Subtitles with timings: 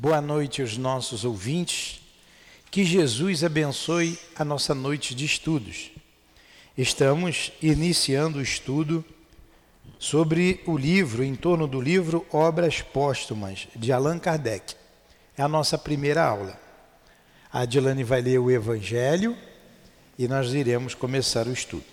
[0.00, 2.00] boa noite aos nossos ouvintes.
[2.70, 5.90] Que Jesus abençoe a nossa noite de estudos.
[6.76, 9.04] Estamos iniciando o estudo
[9.98, 14.76] sobre o livro, em torno do livro Obras Póstumas, de Allan Kardec.
[15.36, 16.56] É a nossa primeira aula.
[17.52, 19.36] A Adilane vai ler o Evangelho
[20.16, 21.84] e nós iremos começar o estudo.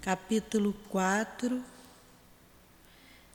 [0.00, 1.60] Capítulo 4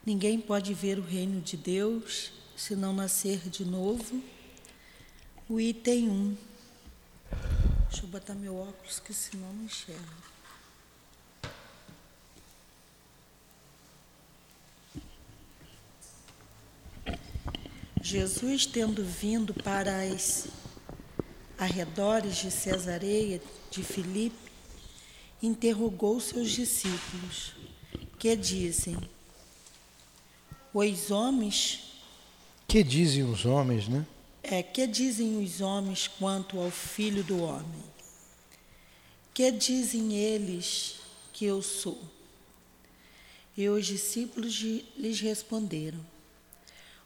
[0.06, 4.22] Ninguém pode ver o reino de Deus se não nascer de novo.
[5.48, 6.38] O item 1.
[7.88, 10.02] Deixa eu botar meu óculos, que senão não enxergo.
[18.02, 20.48] Jesus, tendo vindo para as
[21.58, 24.52] arredores de Cesareia de Filipe,
[25.42, 27.54] interrogou seus discípulos,
[28.18, 28.98] que dizem:
[30.74, 31.87] Os homens.
[32.68, 34.06] Que dizem os homens, né?
[34.44, 37.84] É, que dizem os homens quanto ao filho do homem?
[39.34, 40.96] Que dizem eles
[41.32, 41.98] que eu sou?
[43.56, 44.54] E os discípulos
[44.98, 46.06] lhes responderam: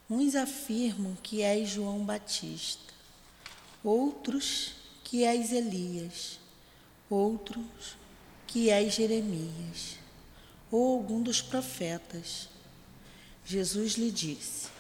[0.10, 2.92] Uns afirmam que és João Batista,
[3.84, 4.72] outros
[5.04, 6.40] que és Elias,
[7.08, 7.96] outros
[8.48, 9.98] que és Jeremias,
[10.72, 12.50] ou algum dos profetas.
[13.46, 14.71] Jesus lhe disse: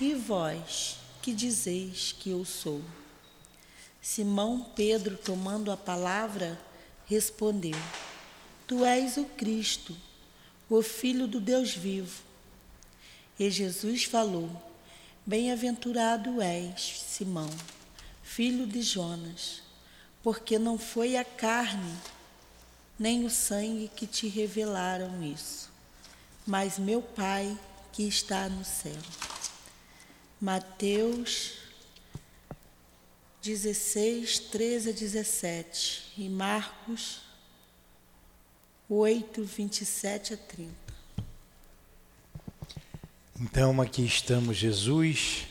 [0.00, 2.80] E vós, que dizeis que eu sou?
[4.00, 6.58] Simão Pedro, tomando a palavra,
[7.04, 7.76] respondeu:
[8.66, 9.94] Tu és o Cristo,
[10.70, 12.22] o Filho do Deus vivo.
[13.38, 14.50] E Jesus falou:
[15.26, 17.50] Bem-aventurado és, Simão,
[18.22, 19.62] filho de Jonas,
[20.22, 21.94] porque não foi a carne
[22.98, 25.70] nem o sangue que te revelaram isso,
[26.46, 27.54] mas meu Pai
[27.92, 29.39] que está no céu.
[30.40, 31.52] Mateus
[33.42, 37.20] 16, 13 a 17 e Marcos
[38.88, 40.72] 8, 27 a 30.
[43.38, 45.46] Então aqui estamos, Jesus,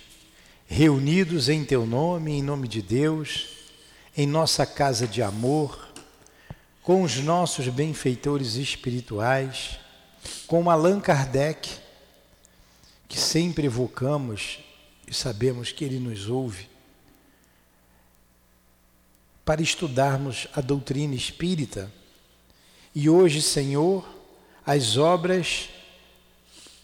[0.68, 3.48] reunidos em Teu nome, em nome de Deus,
[4.18, 5.88] em nossa casa de amor
[6.82, 9.78] com os nossos benfeitores espirituais,
[10.48, 11.70] com Allan Kardec,
[13.08, 14.60] que sempre evocamos
[15.10, 16.70] e sabemos que ele nos ouve,
[19.44, 21.92] para estudarmos a doutrina espírita.
[22.94, 24.08] E hoje, Senhor,
[24.64, 25.70] as obras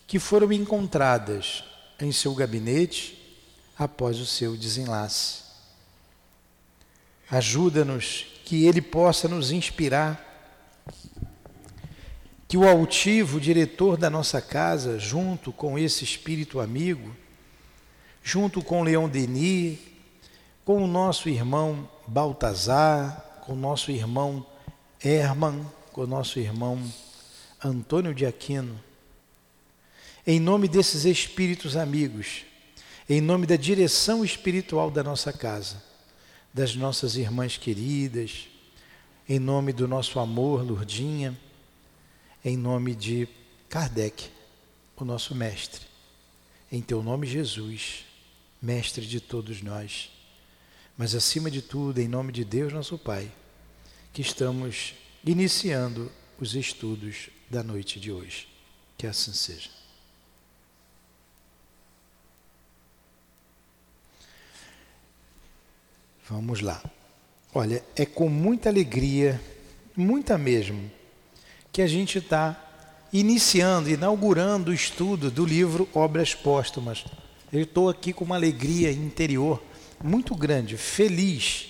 [0.07, 1.63] que foram encontradas
[1.99, 3.39] em seu gabinete
[3.77, 5.43] após o seu desenlace.
[7.29, 10.23] Ajuda-nos que ele possa nos inspirar.
[12.47, 17.15] Que o altivo diretor da nossa casa, junto com esse espírito amigo,
[18.25, 19.77] junto com Leão Denis,
[20.65, 24.43] com o nosso irmão Baltazar, com o nosso irmão
[24.99, 25.63] Herman,
[25.93, 26.81] com o nosso irmão
[27.63, 28.81] Antônio de Aquino,
[30.25, 32.45] em nome desses espíritos amigos,
[33.07, 35.83] em nome da direção espiritual da nossa casa,
[36.51, 38.47] das nossas irmãs queridas,
[39.29, 41.39] em nome do nosso amor, Lurdinha,
[42.43, 43.27] em nome de
[43.69, 44.31] Kardec,
[44.97, 45.85] o nosso mestre.
[46.71, 48.14] Em teu nome, Jesus,
[48.61, 50.11] mestre de todos nós.
[50.97, 53.31] Mas acima de tudo, em nome de Deus, nosso Pai,
[54.13, 54.93] que estamos
[55.25, 58.47] iniciando os estudos da noite de hoje.
[58.97, 59.69] Que assim seja.
[66.27, 66.81] Vamos lá.
[67.53, 69.39] Olha, é com muita alegria,
[69.95, 70.91] muita mesmo,
[71.71, 72.61] que a gente está
[73.13, 77.05] iniciando, inaugurando o estudo do livro Obras Póstumas.
[77.53, 79.61] Eu estou aqui com uma alegria interior
[80.03, 81.67] muito grande, feliz,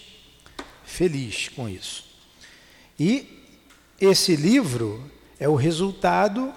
[0.86, 2.06] feliz com isso.
[3.00, 3.44] E
[4.00, 6.54] esse livro é o resultado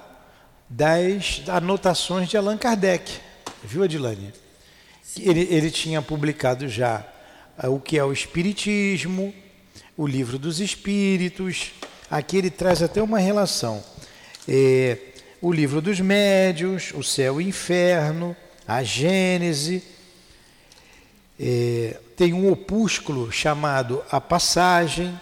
[0.69, 3.11] das anotações de Allan Kardec,
[3.65, 4.33] viu, Adilane?
[5.19, 7.05] Ele, ele tinha publicado já
[7.65, 9.35] o que é o Espiritismo,
[9.97, 11.73] o livro dos Espíritos.
[12.09, 13.83] Aqui ele traz até uma relação.
[14.47, 14.99] É,
[15.41, 18.37] o livro dos médios, o céu e o inferno,
[18.69, 19.83] a Gênese.
[21.41, 25.19] É, tem um opúsculo chamado A Passagem,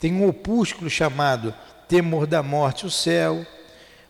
[0.00, 1.54] tem um opúsculo chamado
[1.86, 3.46] Temor da Morte, o Céu,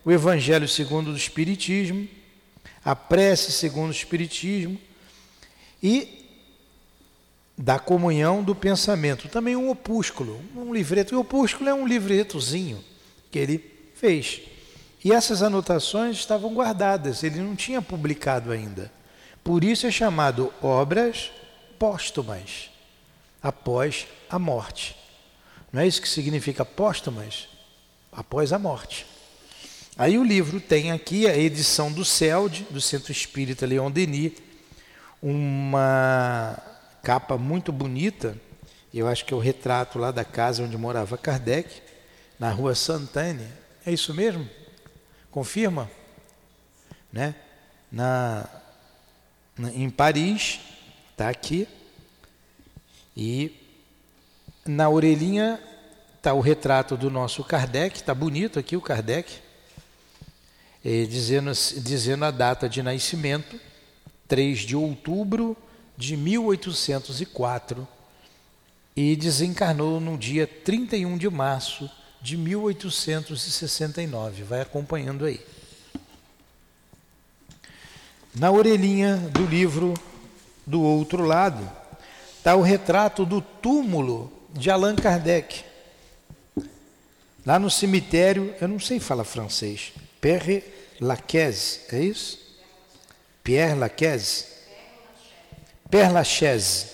[0.05, 2.07] o Evangelho segundo o Espiritismo,
[2.83, 4.79] a Prece segundo o Espiritismo
[5.83, 6.23] e
[7.57, 9.27] da comunhão do pensamento.
[9.27, 11.15] Também um opúsculo, um livreto.
[11.15, 12.83] O opúsculo é um livretozinho
[13.31, 13.63] que ele
[13.95, 14.41] fez.
[15.05, 18.91] E essas anotações estavam guardadas, ele não tinha publicado ainda.
[19.43, 21.31] Por isso é chamado obras
[21.77, 22.71] póstumas,
[23.39, 24.95] após a morte.
[25.71, 27.47] Não é isso que significa póstumas?
[28.11, 29.05] Após a morte.
[29.95, 34.33] Aí o livro tem aqui a edição do CELD, do Centro Espírita Leon Denis,
[35.21, 36.57] uma
[37.03, 38.35] capa muito bonita,
[38.91, 41.69] eu acho que é o retrato lá da casa onde morava Kardec,
[42.39, 43.47] na rua Santane.
[43.85, 44.49] É isso mesmo?
[45.35, 45.91] Confirma?
[47.11, 47.35] Né?
[47.91, 48.47] Na,
[49.57, 50.61] na, em Paris,
[51.11, 51.67] está aqui.
[53.17, 53.53] E
[54.65, 55.59] na orelhinha
[56.15, 59.41] está o retrato do nosso Kardec, está bonito aqui o Kardec,
[60.85, 61.51] é, dizendo,
[61.81, 63.59] dizendo a data de nascimento,
[64.29, 65.57] 3 de outubro
[65.97, 67.85] de 1804,
[68.95, 71.91] e desencarnou no dia 31 de março
[72.25, 74.41] de 1869.
[74.41, 75.39] Vai acompanhando aí.
[78.33, 79.93] Na orelhinha do livro,
[80.65, 81.71] do outro lado,
[82.39, 85.63] está o retrato do túmulo de Allan Kardec.
[87.45, 90.63] Lá no cemitério, eu não sei falar francês, Père
[90.99, 92.39] Lachaise, é isso?
[93.43, 94.45] Pierre Lachaise?
[95.91, 96.87] Père Lachaise.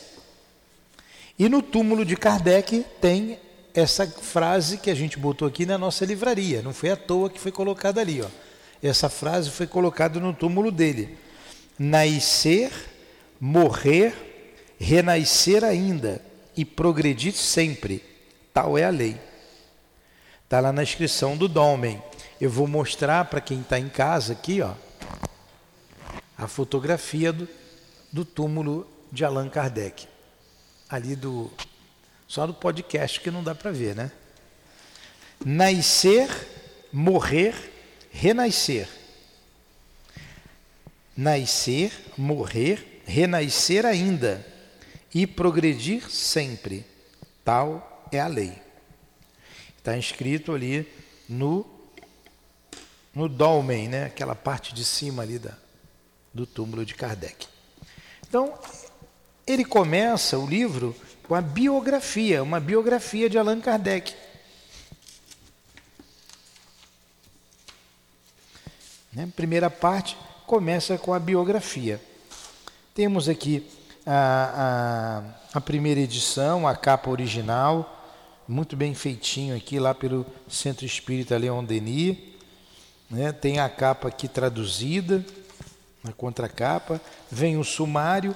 [1.40, 3.40] E no túmulo de Kardec tem
[3.74, 6.62] essa frase que a gente botou aqui na nossa livraria.
[6.62, 8.22] Não foi à toa que foi colocada ali.
[8.22, 8.28] Ó.
[8.82, 11.18] Essa frase foi colocada no túmulo dele.
[11.78, 12.72] Nascer,
[13.40, 16.22] morrer, renascer ainda
[16.56, 18.04] e progredir sempre.
[18.54, 19.18] Tal é a lei.
[20.44, 22.02] Está lá na inscrição do Dolmen.
[22.40, 24.74] Eu vou mostrar para quem está em casa aqui, ó,
[26.36, 27.48] a fotografia do,
[28.12, 30.08] do túmulo de Allan Kardec.
[30.90, 31.52] Ali do
[32.32, 34.10] só no podcast que não dá para ver, né?
[35.44, 36.30] Nascer,
[36.90, 37.54] morrer,
[38.10, 38.88] renascer.
[41.18, 44.48] Nascer, morrer, renascer ainda
[45.14, 46.86] e progredir sempre.
[47.44, 48.58] Tal é a lei.
[49.78, 50.88] Está escrito ali
[51.28, 51.70] no
[53.14, 54.06] no dolmen, né?
[54.06, 55.58] Aquela parte de cima ali da,
[56.34, 57.46] do túmulo de Kardec.
[58.26, 58.58] Então,
[59.46, 60.96] ele começa o livro
[61.32, 64.14] com a biografia, uma biografia de Allan Kardec.
[69.14, 69.32] Né?
[69.34, 72.02] Primeira parte começa com a biografia.
[72.94, 73.66] Temos aqui
[74.06, 75.24] a,
[75.54, 78.06] a, a, primeira edição, a capa original,
[78.46, 82.18] muito bem feitinho aqui lá pelo Centro Espírita Leon Denis.
[83.10, 83.32] Né?
[83.32, 85.26] Tem a capa aqui traduzida,
[86.04, 87.00] na contracapa.
[87.32, 88.36] Vem o sumário.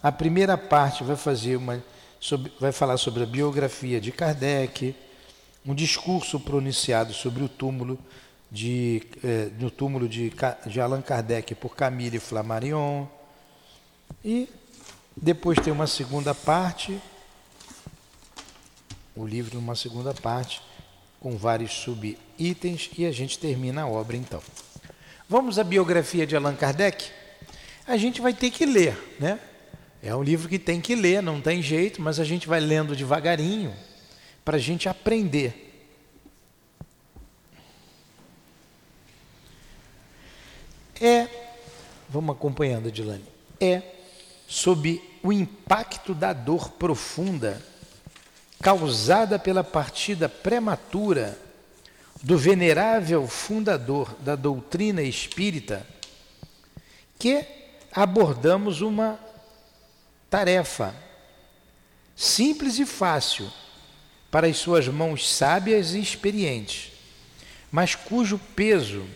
[0.00, 1.82] A primeira parte vai fazer uma
[2.20, 4.94] sobre, vai falar sobre a biografia de Kardec,
[5.64, 7.98] um discurso pronunciado sobre o túmulo
[8.50, 10.32] de, eh, no túmulo de,
[10.66, 13.06] de Allan Kardec por Camille Flammarion.
[14.24, 14.48] E
[15.16, 17.00] depois tem uma segunda parte,
[19.14, 20.62] o livro uma segunda parte,
[21.20, 24.40] com vários subitens, e a gente termina a obra então.
[25.28, 27.10] Vamos à biografia de Allan Kardec?
[27.86, 29.40] A gente vai ter que ler, né?
[30.02, 32.94] É um livro que tem que ler, não tem jeito, mas a gente vai lendo
[32.94, 33.74] devagarinho
[34.44, 35.62] para a gente aprender.
[41.00, 41.28] É,
[42.08, 43.24] vamos acompanhando, Dilane,
[43.60, 43.82] é
[44.46, 47.60] sob o impacto da dor profunda
[48.62, 51.38] causada pela partida prematura
[52.22, 55.86] do venerável fundador da doutrina espírita
[57.18, 57.44] que
[57.92, 59.18] abordamos uma
[60.28, 60.94] tarefa
[62.14, 63.52] simples e fácil
[64.30, 66.92] para as suas mãos sábias e experientes,
[67.70, 69.06] mas cujo peso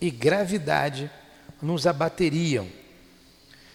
[0.00, 1.10] e gravidade
[1.60, 2.68] nos abateriam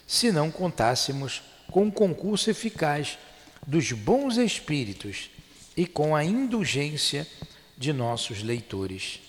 [0.06, 3.18] se não contássemos com o concurso eficaz
[3.66, 5.30] dos bons espíritos
[5.76, 7.26] e com a indulgência
[7.78, 9.20] de nossos leitores.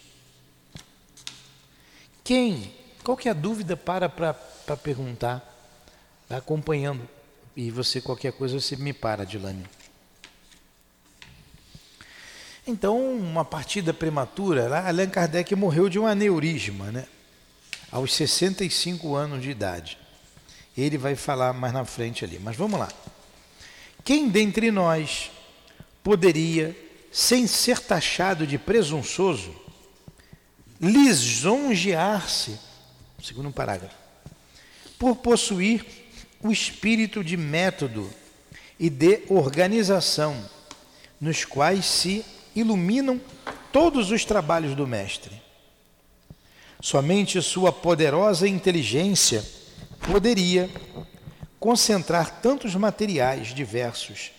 [2.24, 2.74] Quem?
[3.04, 5.50] Qual que é a dúvida para para perguntar?
[6.24, 7.08] Está acompanhando
[7.56, 9.66] e você, qualquer coisa, você me para, Dilane.
[12.66, 17.06] Então, uma partida prematura, Allan Kardec morreu de um aneurisma, né?
[17.94, 20.00] aos 65 anos de idade.
[20.76, 22.40] Ele vai falar mais na frente ali.
[22.40, 22.92] Mas vamos lá.
[24.04, 25.30] Quem dentre nós
[26.04, 26.76] poderia,
[27.12, 29.56] sem ser taxado de presunçoso,
[30.82, 32.60] lisonjear-se,
[33.24, 33.96] segundo um parágrafo,
[34.98, 35.86] por possuir
[36.44, 38.10] o espírito de método
[38.78, 40.38] e de organização,
[41.20, 43.20] nos quais se iluminam
[43.72, 45.42] todos os trabalhos do Mestre.
[46.82, 49.44] Somente sua poderosa inteligência
[50.12, 50.70] poderia
[51.60, 54.32] concentrar tantos materiais diversos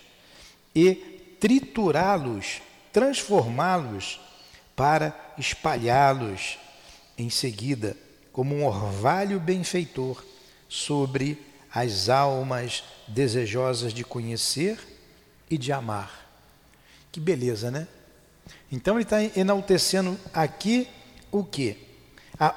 [0.74, 0.94] e
[1.40, 2.60] triturá-los,
[2.92, 4.20] transformá-los
[4.76, 6.58] para espalhá-los
[7.16, 7.96] em seguida
[8.30, 10.22] como um orvalho benfeitor
[10.68, 11.38] sobre
[11.74, 14.78] as almas desejosas de conhecer
[15.50, 16.30] e de amar.
[17.10, 17.88] Que beleza, né?
[18.70, 20.88] Então ele está enaltecendo aqui
[21.32, 21.76] o que?
[22.38, 22.54] A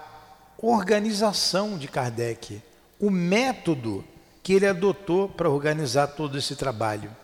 [0.58, 2.62] organização de Kardec,
[3.00, 4.06] o método
[4.44, 7.16] que ele adotou para organizar todo esse trabalho.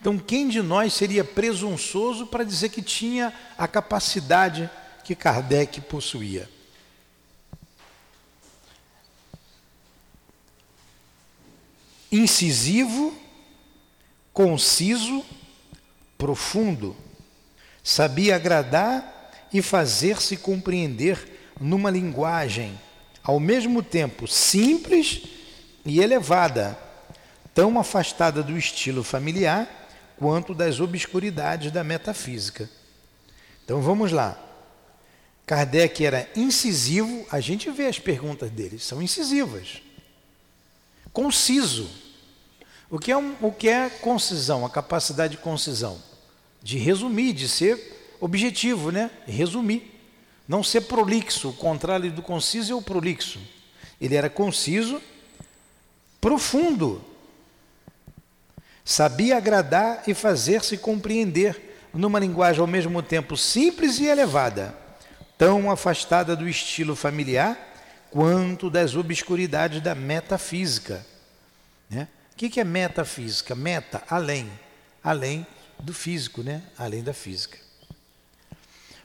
[0.00, 4.70] Então, quem de nós seria presunçoso para dizer que tinha a capacidade
[5.04, 6.48] que Kardec possuía?
[12.12, 13.14] Incisivo,
[14.34, 15.24] conciso,
[16.18, 16.94] profundo,
[17.82, 22.78] sabia agradar e fazer-se compreender numa linguagem
[23.22, 25.22] ao mesmo tempo simples
[25.86, 26.78] e elevada,
[27.54, 29.88] tão afastada do estilo familiar
[30.18, 32.68] quanto das obscuridades da metafísica.
[33.64, 34.38] Então vamos lá.
[35.46, 39.82] Kardec era incisivo, a gente vê as perguntas dele, são incisivas.
[41.12, 42.01] Conciso.
[42.92, 45.98] O que é, um, o que é concisão, a capacidade de concisão?
[46.62, 49.10] De resumir, de ser objetivo, né?
[49.26, 49.98] Resumir.
[50.46, 53.40] Não ser prolixo, o contrário do conciso é o prolixo.
[53.98, 55.00] Ele era conciso,
[56.20, 57.02] profundo,
[58.84, 64.74] Sabia agradar e fazer-se compreender numa linguagem ao mesmo tempo simples e elevada,
[65.38, 67.56] tão afastada do estilo familiar
[68.10, 71.06] quanto das obscuridades da metafísica.
[71.88, 72.08] Né?
[72.42, 73.54] O que é metafísica?
[73.54, 74.50] Meta, além,
[75.00, 75.46] além
[75.78, 76.60] do físico, né?
[76.76, 77.56] além da física.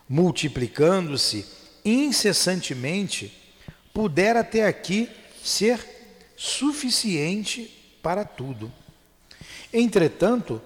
[0.09, 1.45] Multiplicando-se
[1.85, 3.31] incessantemente,
[3.93, 5.07] pudera até aqui
[5.43, 5.79] ser
[6.35, 8.73] suficiente para tudo.
[9.71, 10.59] Entretanto,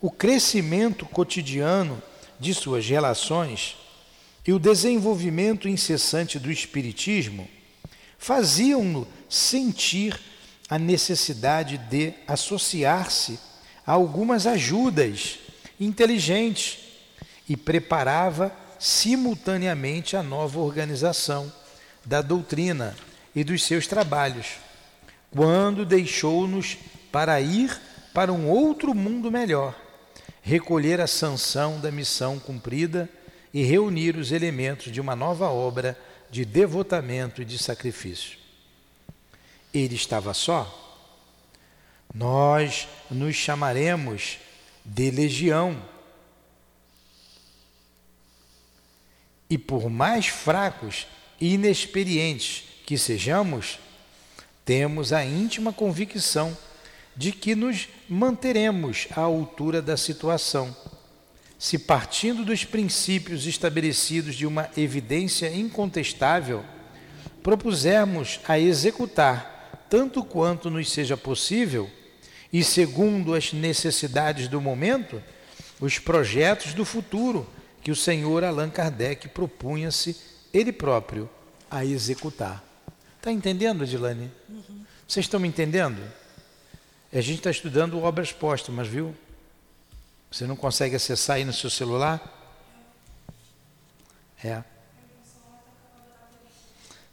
[0.00, 2.00] o crescimento cotidiano
[2.38, 3.76] de suas relações
[4.46, 7.48] e o desenvolvimento incessante do Espiritismo
[8.16, 10.20] faziam-no sentir
[10.72, 13.38] a necessidade de associar-se
[13.86, 15.38] a algumas ajudas
[15.78, 16.78] inteligentes
[17.46, 21.52] e preparava simultaneamente a nova organização
[22.06, 22.96] da doutrina
[23.34, 24.46] e dos seus trabalhos,
[25.30, 26.78] quando deixou-nos
[27.12, 27.78] para ir
[28.14, 29.78] para um outro mundo melhor,
[30.40, 33.10] recolher a sanção da missão cumprida
[33.52, 35.98] e reunir os elementos de uma nova obra
[36.30, 38.41] de devotamento e de sacrifício.
[39.72, 40.78] Ele estava só?
[42.14, 44.38] Nós nos chamaremos
[44.84, 45.80] de legião.
[49.48, 51.06] E por mais fracos
[51.40, 53.78] e inexperientes que sejamos,
[54.64, 56.56] temos a íntima convicção
[57.16, 60.74] de que nos manteremos à altura da situação.
[61.58, 66.64] Se partindo dos princípios estabelecidos de uma evidência incontestável,
[67.42, 69.51] propusermos a executar,
[69.92, 71.90] tanto quanto nos seja possível,
[72.50, 75.22] e segundo as necessidades do momento,
[75.78, 77.46] os projetos do futuro
[77.82, 80.18] que o senhor Allan Kardec propunha-se
[80.50, 81.28] ele próprio
[81.70, 82.64] a executar.
[83.18, 84.32] Está entendendo, Dilane?
[84.48, 84.82] Uhum.
[85.06, 86.02] Vocês estão me entendendo?
[87.12, 89.14] A gente está estudando obras póstumas, viu?
[90.30, 92.18] Você não consegue acessar aí no seu celular?
[94.42, 94.64] É.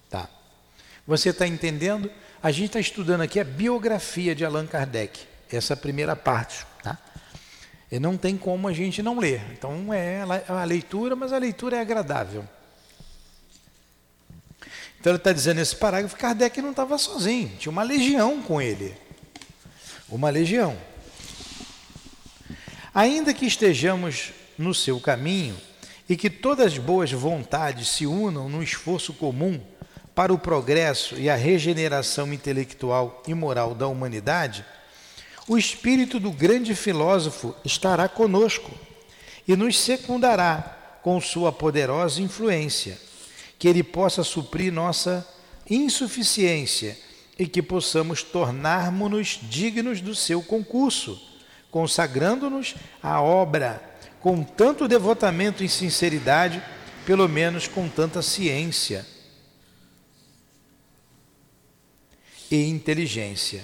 [0.09, 0.29] Tá.
[1.05, 2.09] Você está entendendo?
[2.41, 5.19] A gente está estudando aqui a biografia de Allan Kardec,
[5.51, 6.97] essa primeira parte, tá?
[7.91, 9.41] E não tem como a gente não ler.
[9.51, 12.47] Então é a leitura, mas a leitura é agradável.
[14.99, 18.61] Então ele está dizendo nesse parágrafo que Kardec não estava sozinho, tinha uma legião com
[18.61, 18.95] ele
[20.11, 20.75] uma legião.
[22.93, 25.55] Ainda que estejamos no seu caminho
[26.07, 29.61] e que todas as boas vontades se unam num esforço comum
[30.19, 34.65] para o progresso e a regeneração intelectual e moral da humanidade,
[35.47, 38.69] o espírito do grande filósofo estará conosco
[39.47, 42.99] e nos secundará com sua poderosa influência,
[43.57, 45.25] que ele possa suprir nossa
[45.69, 46.97] insuficiência
[47.39, 51.17] e que possamos tornarmos-nos dignos do seu concurso,
[51.71, 53.81] consagrando-nos à obra
[54.19, 56.61] com tanto devotamento e sinceridade,
[57.05, 59.05] pelo menos com tanta ciência
[62.49, 63.63] e inteligência.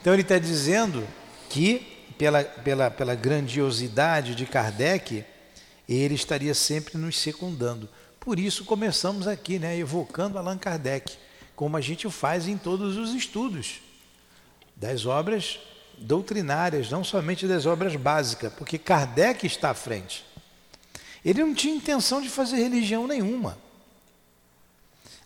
[0.00, 1.06] Então ele está dizendo
[1.48, 5.24] que, pela, pela, pela grandiosidade de Kardec,
[5.88, 7.88] ele estaria sempre nos secundando.
[8.18, 11.16] Por isso começamos aqui, né, evocando Allan Kardec
[11.60, 13.82] como a gente faz em todos os estudos
[14.74, 15.60] das obras
[15.98, 20.24] doutrinárias, não somente das obras básicas, porque Kardec está à frente.
[21.22, 23.58] Ele não tinha intenção de fazer religião nenhuma.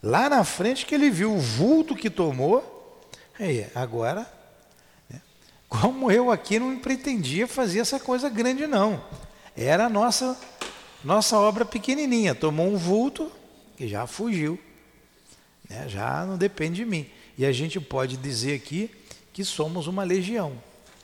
[0.05, 3.01] Lá na frente que ele viu o vulto que tomou,
[3.41, 4.31] aí, agora,
[5.09, 5.19] né,
[5.67, 9.03] como eu aqui não pretendia fazer essa coisa grande não.
[9.57, 10.39] Era a nossa,
[11.03, 13.33] nossa obra pequenininha, tomou um vulto
[13.81, 14.61] e já fugiu.
[15.71, 17.09] Né, já não depende de mim.
[17.39, 18.91] E a gente pode dizer aqui
[19.33, 20.53] que somos uma legião,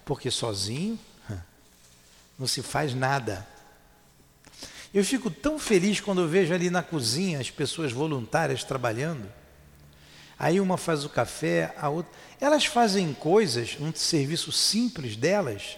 [0.05, 0.99] porque sozinho
[2.39, 3.49] não se faz nada.
[4.93, 9.31] Eu fico tão feliz quando eu vejo ali na cozinha as pessoas voluntárias trabalhando.
[10.37, 12.11] Aí uma faz o café, a outra.
[12.41, 15.77] Elas fazem coisas, um serviço simples delas,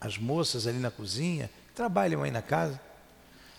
[0.00, 2.78] as moças ali na cozinha, trabalham aí na casa.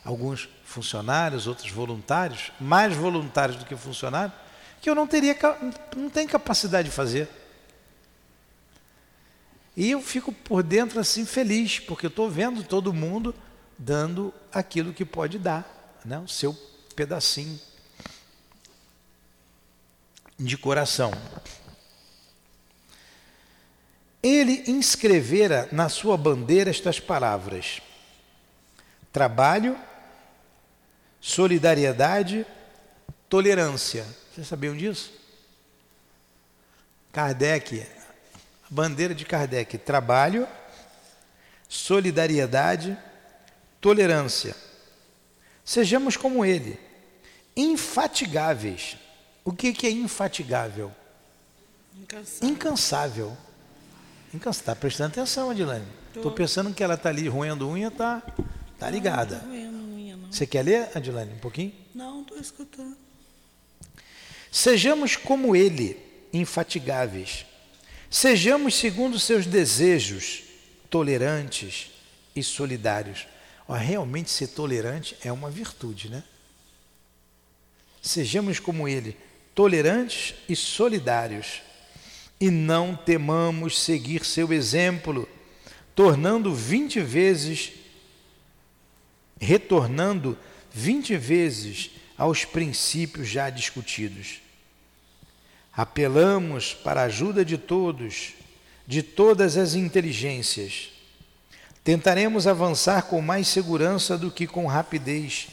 [0.06, 4.36] Alguns funcionários, outros voluntários, mais voluntários do que funcionários,
[4.82, 5.36] que eu não teria,
[5.96, 7.28] não tenho capacidade de fazer.
[9.76, 13.34] E eu fico por dentro assim feliz, porque eu estou vendo todo mundo
[13.84, 16.20] dando aquilo que pode dar, né?
[16.20, 16.54] o seu
[16.96, 17.60] pedacinho
[20.38, 21.12] de coração.
[24.22, 27.82] Ele inscrevera na sua bandeira estas palavras:
[29.12, 29.76] trabalho,
[31.20, 32.46] solidariedade,
[33.28, 34.06] tolerância.
[34.32, 35.12] Vocês sabiam disso?
[37.12, 40.48] Kardec, a bandeira de Kardec: trabalho,
[41.68, 43.11] solidariedade, tolerância.
[45.66, 46.80] Sejamos como ele,
[47.56, 48.98] infatigáveis.
[49.44, 50.92] O que, que é infatigável?
[52.00, 52.50] Incansável.
[52.50, 53.38] Incansável.
[54.52, 55.86] Está prestando atenção, Adilane?
[56.16, 58.22] Estou pensando que ela está ali roendo unha, está
[58.78, 59.38] tá ligada.
[59.38, 60.32] Não, não roendo unha, não.
[60.32, 61.74] Você quer ler, Adilane, um pouquinho?
[61.96, 62.98] Não, estou escutando.
[64.52, 65.98] Sejamos como ele,
[66.34, 67.46] infatigáveis.
[68.10, 70.44] Sejamos segundo seus desejos,
[70.90, 71.90] tolerantes
[72.36, 73.26] e solidários.
[73.72, 76.26] Ó, realmente ser tolerante é uma virtude, né?
[78.02, 79.16] Sejamos como ele,
[79.56, 81.62] tolerantes e solidários,
[82.38, 85.26] e não temamos seguir seu exemplo,
[85.96, 87.72] tornando vinte vezes,
[89.40, 90.38] retornando
[90.70, 94.42] vinte vezes aos princípios já discutidos.
[95.72, 98.34] Apelamos para a ajuda de todos,
[98.86, 100.90] de todas as inteligências
[101.84, 105.48] Tentaremos avançar com mais segurança do que com rapidez,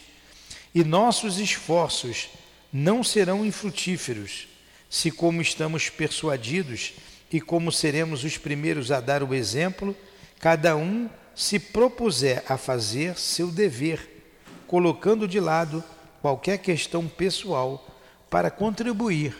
[0.73, 2.29] e nossos esforços
[2.71, 4.47] não serão infrutíferos,
[4.89, 6.93] se, como estamos persuadidos
[7.31, 9.95] e como seremos os primeiros a dar o exemplo,
[10.39, 14.07] cada um se propuser a fazer seu dever,
[14.67, 15.83] colocando de lado
[16.21, 17.87] qualquer questão pessoal
[18.29, 19.35] para contribuir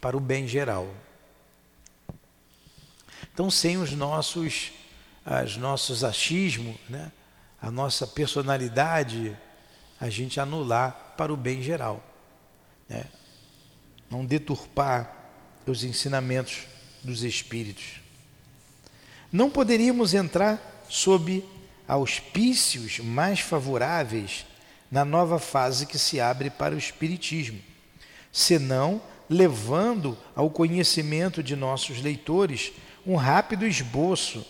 [0.00, 0.88] para o bem geral.
[3.32, 4.72] Então, sem os nossos
[5.44, 7.10] os nossos achismos, né?
[7.60, 9.36] a nossa personalidade,
[9.98, 12.04] a gente anular para o bem geral.
[12.88, 13.04] Né?
[14.10, 15.10] Não deturpar
[15.66, 16.66] os ensinamentos
[17.02, 18.00] dos Espíritos.
[19.32, 21.42] Não poderíamos entrar sob
[21.88, 24.44] auspícios mais favoráveis
[24.90, 27.60] na nova fase que se abre para o Espiritismo,
[28.30, 32.72] senão levando ao conhecimento de nossos leitores
[33.06, 34.46] um rápido esboço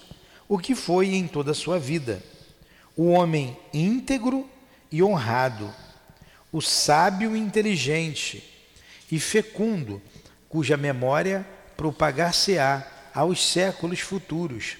[0.49, 2.23] o que foi em toda a sua vida.
[2.97, 4.49] O homem íntegro
[4.91, 5.73] e honrado,
[6.53, 8.43] o sábio e inteligente
[9.11, 10.01] e fecundo,
[10.49, 14.77] cuja memória propagar-se-á aos séculos futuros,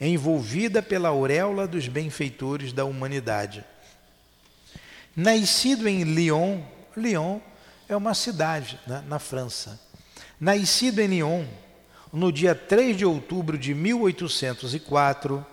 [0.00, 3.64] envolvida pela auréola dos benfeitores da humanidade.
[5.14, 6.62] Nascido em Lyon,
[6.96, 7.40] Lyon
[7.88, 9.80] é uma cidade né, na França.
[10.40, 11.44] Nascido em Lyon,
[12.12, 15.44] no dia 3 de outubro de 1804,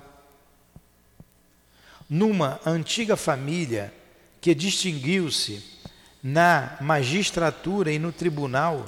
[2.10, 3.94] numa antiga família
[4.40, 5.64] que distinguiu-se
[6.24, 8.86] na magistratura e no tribunal,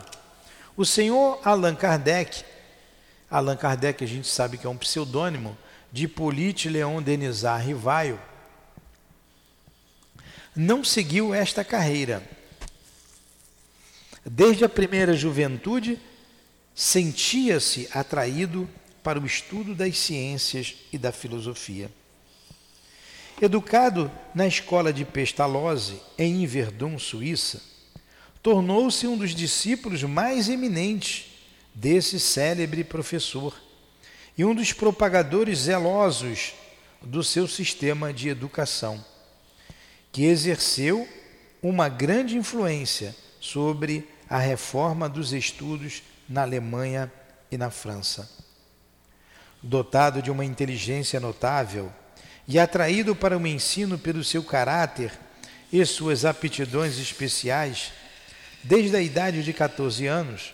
[0.76, 2.44] o senhor Allan Kardec,
[3.30, 5.58] Allan Kardec a gente sabe que é um pseudônimo
[5.92, 8.20] de Hippolyte Leon Denisard Rivaio,
[10.56, 12.24] não seguiu esta carreira.
[14.26, 16.00] Desde a primeira juventude,
[16.78, 18.70] sentia-se atraído
[19.02, 21.90] para o estudo das ciências e da filosofia.
[23.42, 27.64] Educado na escola de Pestalozzi, em Verdun, Suíça,
[28.44, 31.26] tornou-se um dos discípulos mais eminentes
[31.74, 33.60] desse célebre professor
[34.38, 36.54] e um dos propagadores zelosos
[37.02, 39.04] do seu sistema de educação,
[40.12, 41.10] que exerceu
[41.60, 47.12] uma grande influência sobre a reforma dos estudos na Alemanha
[47.52, 48.30] e na França.
[49.62, 51.92] Dotado de uma inteligência notável
[52.48, 55.12] e atraído para o ensino pelo seu caráter
[55.72, 57.92] e suas aptidões especiais,
[58.64, 60.54] desde a idade de 14 anos,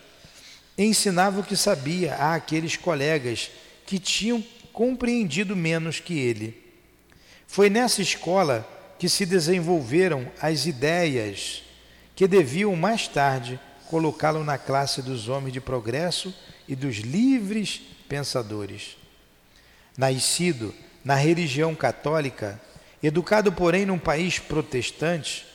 [0.78, 3.52] ensinava o que sabia a aqueles colegas
[3.86, 6.64] que tinham compreendido menos que ele.
[7.48, 11.62] Foi nessa escola que se desenvolveram as ideias
[12.16, 16.34] que deviam mais tarde colocá-lo na classe dos homens de progresso
[16.68, 18.98] e dos livres pensadores.
[19.98, 22.60] Nascido na religião católica,
[23.02, 25.46] educado, porém, num país protestante,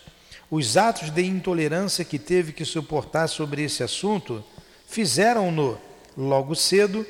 [0.50, 4.44] os atos de intolerância que teve que suportar sobre esse assunto
[4.86, 5.78] fizeram-no,
[6.16, 7.06] logo cedo,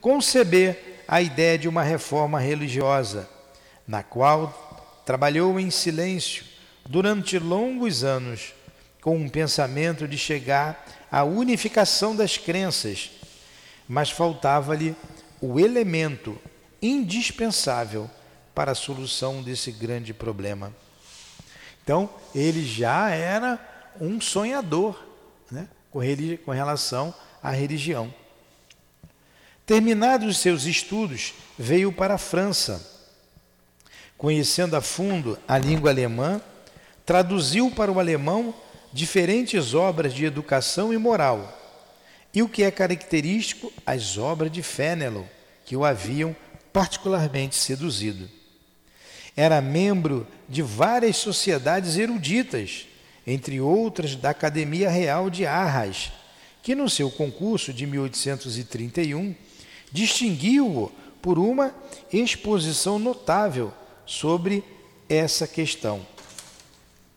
[0.00, 3.28] conceber a ideia de uma reforma religiosa,
[3.86, 6.44] na qual trabalhou em silêncio
[6.88, 8.52] durante longos anos,
[9.02, 13.10] com um pensamento de chegar à unificação das crenças,
[13.86, 14.96] mas faltava-lhe
[15.40, 16.40] o elemento
[16.80, 18.08] indispensável
[18.54, 20.72] para a solução desse grande problema.
[21.82, 23.58] Então, ele já era
[24.00, 25.04] um sonhador
[25.50, 27.12] né, com relação
[27.42, 28.14] à religião.
[29.66, 32.88] Terminados os seus estudos, veio para a França.
[34.16, 36.40] Conhecendo a fundo a língua alemã,
[37.04, 38.54] traduziu para o alemão
[38.92, 41.58] diferentes obras de educação e moral,
[42.34, 45.24] e o que é característico, as obras de Fénelon,
[45.64, 46.34] que o haviam
[46.72, 48.28] particularmente seduzido.
[49.36, 52.86] Era membro de várias sociedades eruditas,
[53.26, 56.12] entre outras da Academia Real de Arras,
[56.62, 59.34] que no seu concurso de 1831
[59.90, 61.74] distinguiu-o por uma
[62.12, 63.72] exposição notável
[64.04, 64.64] sobre
[65.08, 66.04] essa questão.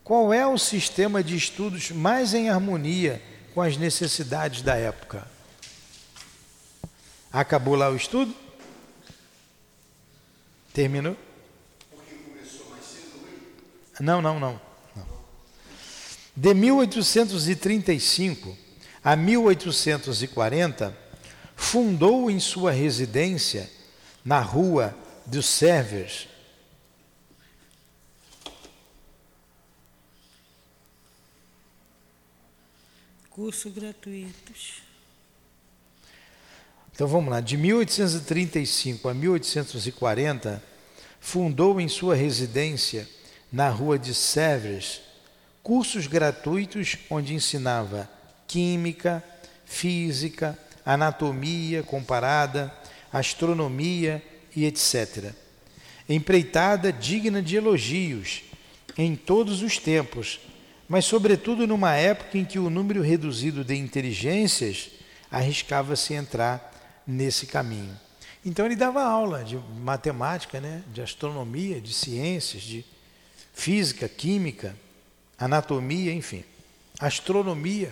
[0.06, 3.20] Qual é o sistema de estudos mais em harmonia
[3.56, 5.28] com as necessidades da época?
[7.34, 8.32] Acabou lá o estudo?
[10.72, 11.18] Terminou?
[14.00, 14.62] Não, não, não,
[14.96, 15.08] não.
[16.36, 18.56] De 1835
[19.04, 20.96] a 1840,
[21.56, 23.68] fundou em sua residência,
[24.24, 26.28] na rua dos Servers,
[33.46, 34.82] cursos gratuitos.
[36.92, 40.64] Então vamos lá, de 1835 a 1840,
[41.20, 43.08] fundou em sua residência
[43.52, 45.00] na rua de Sèvres,
[45.62, 48.10] cursos gratuitos onde ensinava
[48.48, 49.24] química,
[49.64, 52.76] física, anatomia comparada,
[53.14, 54.24] astronomia
[54.56, 55.36] e etc.
[56.10, 58.42] Empreitada digna de elogios
[58.98, 60.40] em todos os tempos,
[60.88, 64.90] mas sobretudo numa época em que o número reduzido de inteligências
[65.32, 66.72] arriscava-se entrar
[67.06, 68.00] nesse caminho.
[68.46, 72.86] Então ele dava aula de matemática, né, de astronomia, de ciências, de
[73.54, 74.76] física, química,
[75.38, 76.44] anatomia, enfim,
[77.00, 77.92] astronomia.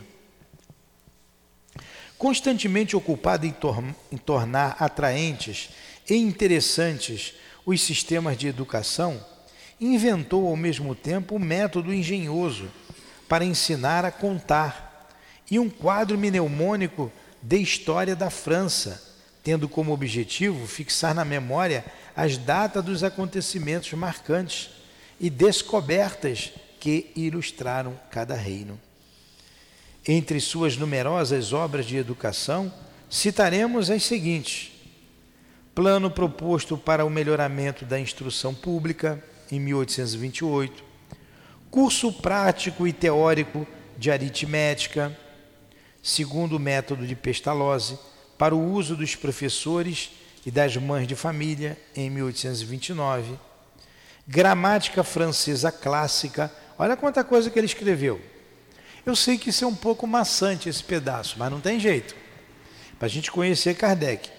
[2.18, 5.70] Constantemente ocupado em, tor em tornar atraentes
[6.08, 7.34] e interessantes
[7.66, 9.26] os sistemas de educação,
[9.80, 12.70] inventou ao mesmo tempo um método engenhoso
[13.28, 15.10] para ensinar a contar
[15.50, 19.02] e um quadro mnemônico de história da França,
[19.44, 24.70] tendo como objetivo fixar na memória as datas dos acontecimentos marcantes
[25.20, 28.80] e descobertas que ilustraram cada reino.
[30.08, 32.74] Entre suas numerosas obras de educação,
[33.10, 34.72] citaremos as seguintes:
[35.74, 40.84] Plano proposto para o melhoramento da instrução pública, em 1828,
[41.74, 43.66] Curso prático e teórico
[43.98, 45.18] de aritmética,
[46.04, 47.98] segundo o método de Pestalozzi,
[48.38, 50.12] para o uso dos professores
[50.46, 53.40] e das mães de família, em 1829
[54.28, 56.52] gramática francesa clássica.
[56.78, 58.22] Olha quanta coisa que ele escreveu.
[59.06, 62.16] Eu sei que isso é um pouco maçante esse pedaço, mas não tem jeito.
[62.98, 64.30] Para a gente conhecer Kardec.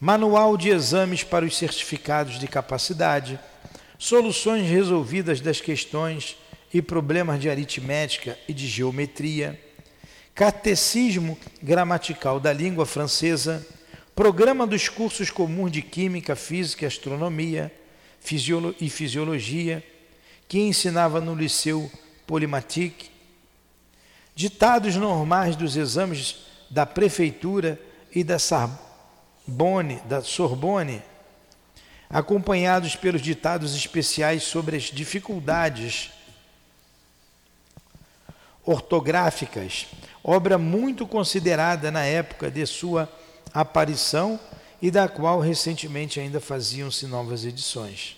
[0.00, 3.38] Manual de exames para os certificados de capacidade,
[4.00, 6.38] soluções resolvidas das questões
[6.72, 9.60] e problemas de aritmética e de geometria,
[10.34, 13.64] catecismo gramatical da língua francesa,
[14.16, 17.70] programa dos cursos comuns de química, física astronomia,
[18.20, 19.84] fisiolo e fisiologia,
[20.48, 21.92] que ensinava no Liceu
[22.26, 23.10] Polimatique,
[24.34, 27.78] ditados normais dos exames da prefeitura
[28.14, 28.38] e da
[30.06, 31.02] da Sorbonne,
[32.10, 36.10] acompanhados pelos ditados especiais sobre as dificuldades
[38.64, 39.86] ortográficas,
[40.22, 43.08] obra muito considerada na época de sua
[43.54, 44.38] aparição
[44.82, 48.16] e da qual recentemente ainda faziam-se novas edições.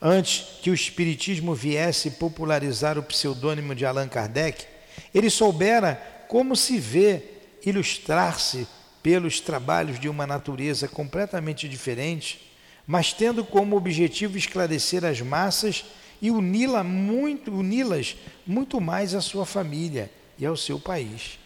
[0.00, 4.66] Antes que o Espiritismo viesse popularizar o pseudônimo de Allan Kardec,
[5.14, 5.94] ele soubera
[6.28, 7.22] como se vê
[7.64, 8.66] ilustrar-se
[9.02, 12.52] pelos trabalhos de uma natureza completamente diferente,
[12.86, 15.84] mas tendo como objetivo esclarecer as massas
[16.20, 17.82] e uni-las muito, uni
[18.46, 21.38] muito mais à sua família e ao seu país.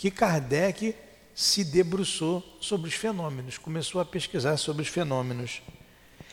[0.00, 0.96] que Kardec
[1.34, 5.60] se debruçou sobre os fenômenos, começou a pesquisar sobre os fenômenos.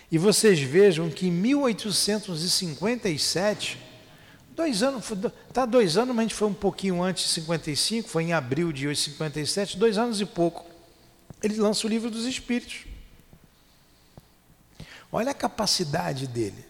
[0.09, 3.85] E vocês vejam que em 1857
[4.55, 5.03] Dois anos,
[5.53, 8.71] tá dois anos, mas a gente foi um pouquinho antes de 55, foi em abril
[8.71, 10.65] de 57, dois anos e pouco.
[11.43, 12.85] Ele lança o livro dos Espíritos.
[15.11, 16.65] Olha a capacidade dele.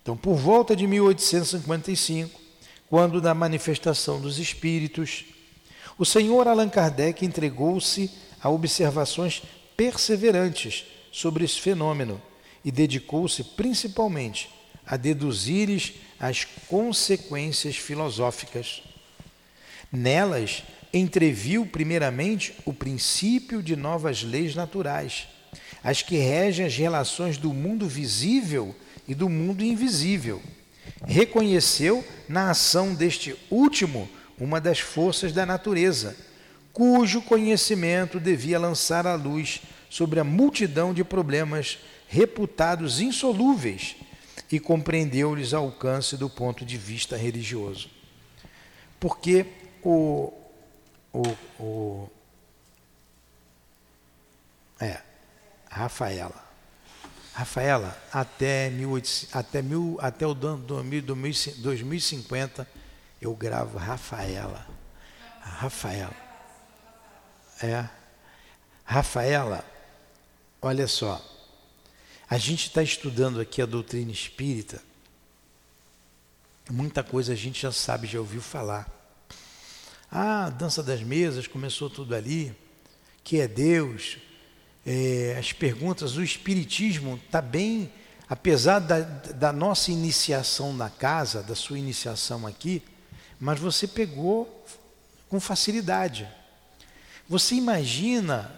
[0.00, 2.43] Então, por volta de 1855,
[2.94, 5.24] quando da manifestação dos Espíritos,
[5.98, 8.08] o senhor Allan Kardec entregou-se
[8.40, 9.42] a observações
[9.76, 12.22] perseverantes sobre esse fenômeno
[12.64, 14.48] e dedicou-se principalmente
[14.86, 18.84] a deduzires as consequências filosóficas.
[19.90, 25.26] Nelas, entreviu primeiramente o princípio de novas leis naturais,
[25.82, 28.72] as que regem as relações do mundo visível
[29.08, 30.40] e do mundo invisível.
[31.06, 36.16] Reconheceu na ação deste último uma das forças da natureza,
[36.72, 41.78] cujo conhecimento devia lançar a luz sobre a multidão de problemas
[42.08, 43.96] reputados insolúveis
[44.50, 47.88] e compreendeu-lhes alcance do ponto de vista religioso.
[48.98, 49.46] Porque
[49.82, 50.32] o,
[51.12, 51.22] o,
[51.58, 52.10] o
[54.80, 55.00] é,
[55.68, 56.43] Rafaela.
[57.34, 60.64] Rafaela, até, 18, até, mil, até o ano
[61.58, 62.68] 2050,
[63.20, 64.64] eu gravo Rafaela.
[65.40, 66.14] Rafaela.
[67.60, 67.88] É.
[68.84, 69.64] Rafaela,
[70.62, 71.20] olha só.
[72.30, 74.80] A gente está estudando aqui a doutrina espírita.
[76.70, 78.88] Muita coisa a gente já sabe, já ouviu falar.
[80.08, 82.56] Ah, a dança das mesas começou tudo ali.
[83.24, 84.18] Que é Deus?
[84.86, 87.90] É, as perguntas, o Espiritismo está bem,
[88.28, 92.82] apesar da, da nossa iniciação na casa, da sua iniciação aqui,
[93.40, 94.64] mas você pegou
[95.28, 96.28] com facilidade.
[97.28, 98.54] Você imagina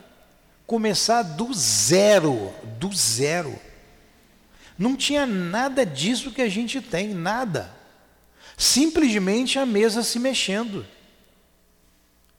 [0.67, 3.57] começar do zero, do zero.
[4.77, 7.73] Não tinha nada disso que a gente tem, nada.
[8.57, 10.85] Simplesmente a mesa se mexendo.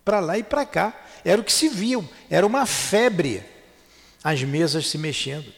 [0.03, 0.93] Para lá e para cá.
[1.23, 3.43] Era o que se via, era uma febre.
[4.23, 5.53] As mesas se mexendo.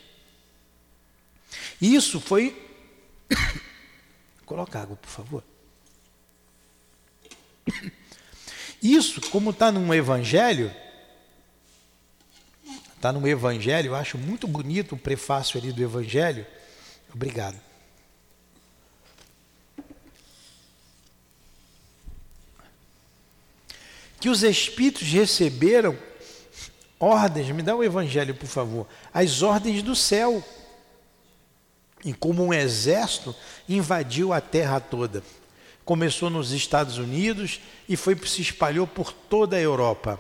[1.82, 2.56] Isso foi.
[4.46, 5.44] Coloca água, por favor.
[8.82, 10.74] Isso, como está num evangelho,
[13.00, 16.46] Está no Evangelho, eu acho muito bonito o prefácio ali do Evangelho.
[17.16, 17.58] Obrigado.
[24.20, 25.98] Que os Espíritos receberam
[27.00, 30.44] ordens, me dá o Evangelho, por favor, as ordens do céu.
[32.04, 33.36] E como um exército
[33.68, 35.24] invadiu a terra toda.
[35.84, 40.20] Começou nos Estados Unidos e foi se espalhou por toda a Europa.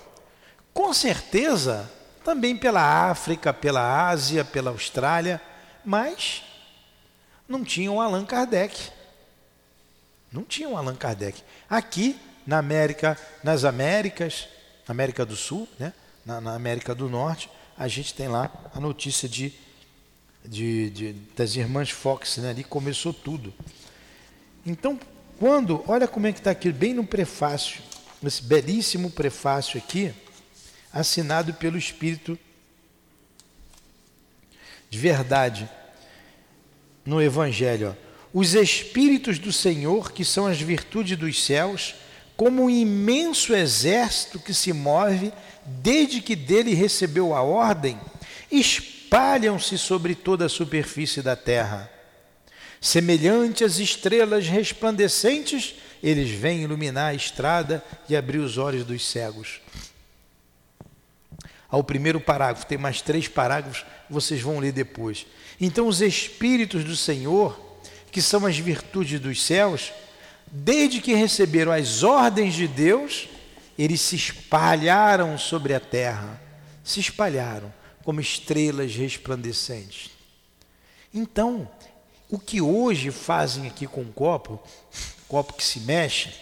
[0.74, 1.90] Com certeza,
[2.24, 5.42] também pela África, pela Ásia, pela Austrália,
[5.86, 6.44] mas
[7.48, 8.92] não tinham Allan Kardec.
[10.32, 11.42] Não tinham Allan Kardec.
[11.70, 14.48] Aqui, na América, nas Américas,
[14.88, 15.94] América do Sul, né?
[16.30, 19.52] Na, na América do Norte, a gente tem lá a notícia de,
[20.46, 22.52] de, de das irmãs Fox, né?
[22.52, 23.52] ali começou tudo.
[24.64, 25.00] Então,
[25.40, 27.82] quando, olha como é que está aqui, bem no prefácio,
[28.24, 30.14] esse belíssimo prefácio aqui,
[30.94, 32.38] assinado pelo Espírito
[34.90, 35.70] de verdade
[37.06, 37.98] no Evangelho.
[38.32, 41.96] os espíritos do Senhor, que são as virtudes dos céus,
[42.38, 45.34] como um imenso exército que se move
[45.82, 48.00] desde que dele recebeu a ordem,
[48.52, 51.90] espalham-se sobre toda a superfície da terra.
[52.82, 59.62] Semelhante às estrelas resplandecentes, eles vêm iluminar a estrada e abrir os olhos dos cegos.
[61.70, 65.28] Ao primeiro parágrafo, tem mais três parágrafos, vocês vão ler depois.
[65.62, 67.60] Então, os Espíritos do Senhor,
[68.12, 69.92] que são as virtudes dos céus,
[70.48, 73.28] desde que receberam as ordens de Deus,
[73.82, 76.42] eles se espalharam sobre a terra,
[76.84, 80.12] se espalharam como estrelas resplandecentes.
[81.14, 81.72] Então,
[82.30, 84.62] o que hoje fazem aqui com o copo,
[85.30, 86.34] copo que se mexe,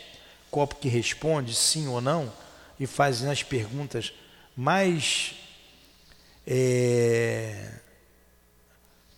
[0.50, 2.34] copo que responde sim ou não,
[2.80, 4.12] e fazem as perguntas
[4.56, 5.36] mais
[6.46, 7.72] é,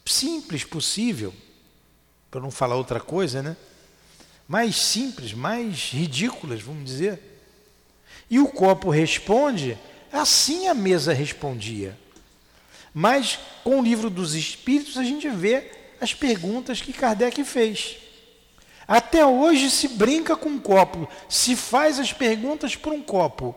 [0.06, 1.34] simples possível,
[2.30, 3.56] para não falar outra coisa, né?
[4.46, 7.39] Mais simples, mais ridículas, vamos dizer.
[8.30, 9.78] E o copo responde,
[10.12, 11.98] assim a mesa respondia.
[12.94, 17.98] Mas com o livro dos Espíritos a gente vê as perguntas que Kardec fez.
[18.88, 23.56] Até hoje se brinca com um copo, se faz as perguntas por um copo.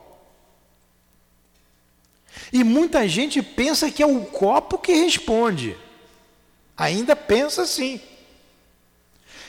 [2.52, 5.76] E muita gente pensa que é o copo que responde.
[6.76, 8.00] Ainda pensa assim.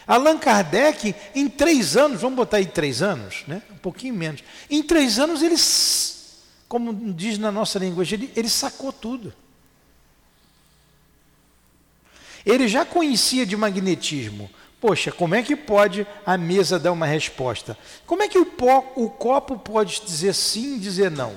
[0.06, 3.62] Allan Kardec, em três anos, vamos botar aí três anos, né?
[3.72, 4.44] um pouquinho menos.
[4.70, 5.56] Em três anos, ele,
[6.68, 9.34] como diz na nossa linguagem, ele, ele sacou tudo.
[12.46, 14.50] Ele já conhecia de magnetismo.
[14.82, 17.78] Poxa, como é que pode a mesa dar uma resposta?
[18.06, 21.34] Como é que o, pó, o copo pode dizer sim e dizer não?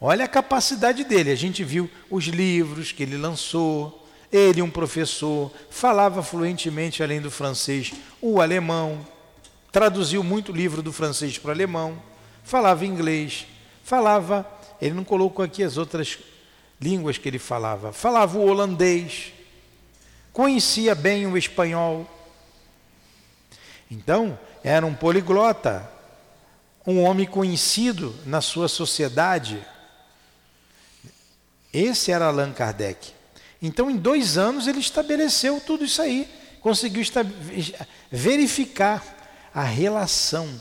[0.00, 1.32] Olha a capacidade dele.
[1.32, 4.05] A gente viu os livros que ele lançou.
[4.32, 9.06] Ele, um professor, falava fluentemente, além do francês, o alemão.
[9.70, 12.02] Traduziu muito livro do francês para o alemão.
[12.42, 13.46] Falava inglês.
[13.84, 14.46] Falava.
[14.80, 16.18] Ele não colocou aqui as outras
[16.80, 17.92] línguas que ele falava.
[17.92, 19.32] Falava o holandês.
[20.32, 22.08] Conhecia bem o espanhol.
[23.90, 25.88] Então, era um poliglota,
[26.86, 29.64] um homem conhecido na sua sociedade
[31.76, 33.12] esse era Allan Kardec.
[33.60, 36.28] Então, em dois anos, ele estabeleceu tudo isso aí,
[36.60, 37.02] conseguiu
[38.10, 39.02] verificar
[39.54, 40.60] a relação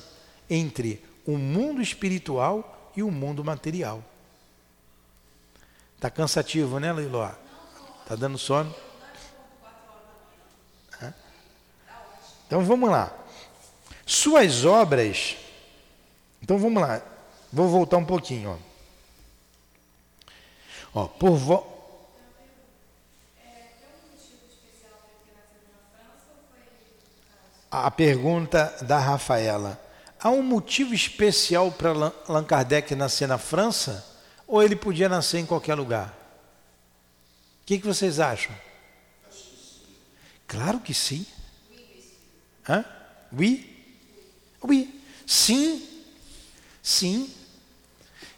[0.50, 4.04] entre o mundo espiritual e o mundo material.
[5.96, 7.30] Está cansativo, né, Leiló?
[8.04, 8.74] Está dando sono?
[12.48, 13.12] Então vamos lá.
[14.06, 15.36] Suas obras.
[16.42, 17.02] Então vamos lá.
[17.52, 18.60] Vou voltar um pouquinho.
[20.94, 21.02] Ó.
[21.02, 21.75] Ó, por vo...
[27.84, 29.78] A pergunta da Rafaela.
[30.18, 31.90] Há um motivo especial para
[32.26, 34.06] Allan Kardec nascer na França?
[34.48, 36.08] Ou ele podia nascer em qualquer lugar?
[37.62, 38.56] O que, que vocês acham?
[40.48, 41.26] Claro que sim.
[42.68, 42.86] Hã?
[43.38, 44.00] Oui?
[44.64, 45.02] Oui.
[45.28, 45.86] Sim.
[46.82, 47.30] Sim.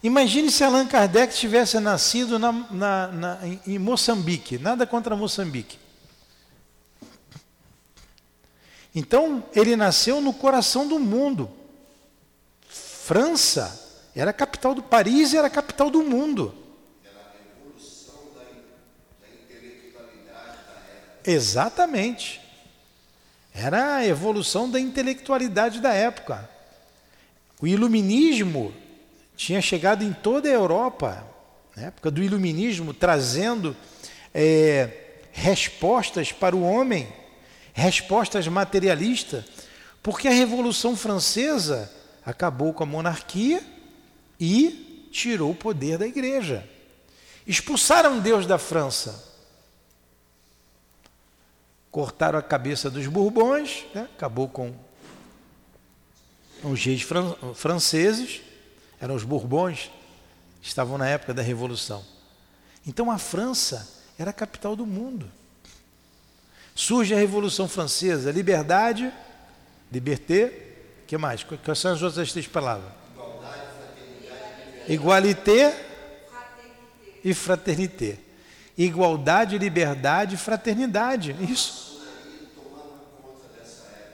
[0.01, 5.77] Imagine se Allan Kardec tivesse nascido na, na, na, em Moçambique, nada contra Moçambique.
[8.97, 11.51] Então, ele nasceu no coração do mundo.
[12.67, 16.51] França era a capital do Paris e era a capital do mundo.
[21.23, 22.41] Exatamente.
[23.53, 26.49] Era a evolução da intelectualidade da época.
[27.61, 28.73] O iluminismo
[29.35, 31.23] tinha chegado em toda a Europa,
[31.75, 33.77] na época do iluminismo, trazendo
[34.33, 37.07] é, respostas para o homem,
[37.77, 39.45] respostas materialistas,
[40.01, 41.91] porque a Revolução Francesa
[42.25, 43.63] acabou com a monarquia
[44.39, 46.67] e tirou o poder da igreja.
[47.45, 49.23] Expulsaram Deus da França.
[51.91, 54.09] Cortaram a cabeça dos Bourbons, né?
[54.15, 54.73] acabou com
[56.63, 58.41] os reis fran franceses
[58.99, 59.91] eram os Bourbons,
[60.63, 62.03] estavam na época da Revolução.
[62.85, 63.87] Então a França
[64.17, 65.31] era a capital do mundo.
[66.77, 69.11] Surge a Revolução Francesa, liberdade,
[69.91, 70.75] liberté,
[71.05, 71.43] que mais?
[71.43, 72.89] Quais são as outras três palavras?
[74.87, 75.75] Igualité
[77.23, 78.19] e fraternité.
[78.77, 81.35] Igualdade, liberdade e fraternidade.
[81.49, 81.99] Isso.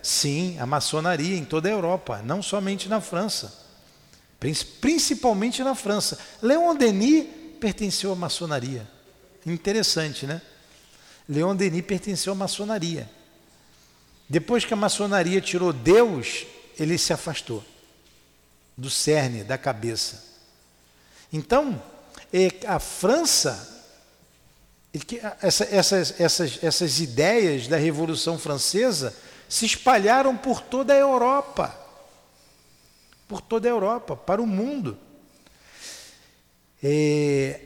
[0.02, 3.64] Sim, a maçonaria em toda a Europa, não somente na França
[4.82, 6.20] principalmente na França.
[6.42, 7.26] Leon Denis
[7.60, 8.86] pertenceu à maçonaria.
[9.46, 10.42] Interessante, né?
[11.28, 13.10] Leon Denis pertenceu à maçonaria.
[14.28, 16.46] Depois que a maçonaria tirou Deus,
[16.80, 17.64] ele se afastou
[18.78, 20.24] do cerne, da cabeça.
[21.32, 21.82] Então,
[22.32, 23.86] é, a França,
[25.42, 29.16] essa, essas, essas, essas ideias da Revolução Francesa
[29.48, 31.80] se espalharam por toda a Europa.
[33.28, 34.98] Por toda a Europa, para o mundo.
[36.82, 37.60] É,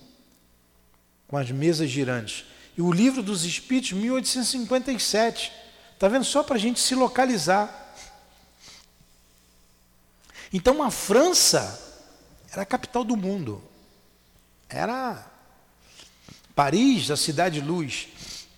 [1.28, 2.46] com as mesas girantes.
[2.76, 5.52] E o livro dos espíritos, 1857.
[5.94, 6.26] Está vendo?
[6.26, 7.94] Só para a gente se localizar.
[10.52, 11.80] Então a França
[12.52, 13.62] era a capital do mundo.
[14.68, 15.30] Era
[16.60, 18.10] Paris, a cidade luz,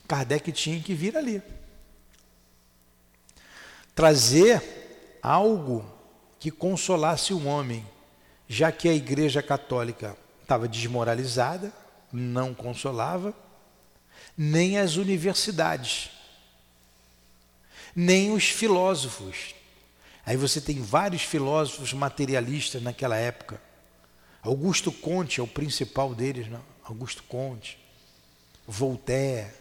[0.08, 1.40] Kardec tinha que vir ali.
[3.94, 5.86] Trazer algo
[6.40, 7.88] que consolasse o homem,
[8.48, 11.72] já que a Igreja Católica estava desmoralizada,
[12.12, 13.36] não consolava,
[14.36, 16.10] nem as universidades,
[17.96, 19.54] nem os filósofos.
[20.26, 23.62] Aí você tem vários filósofos materialistas naquela época.
[24.42, 26.66] Augusto Conte é o principal deles, não?
[26.84, 27.80] Augusto Conte.
[28.72, 29.52] Voltaire,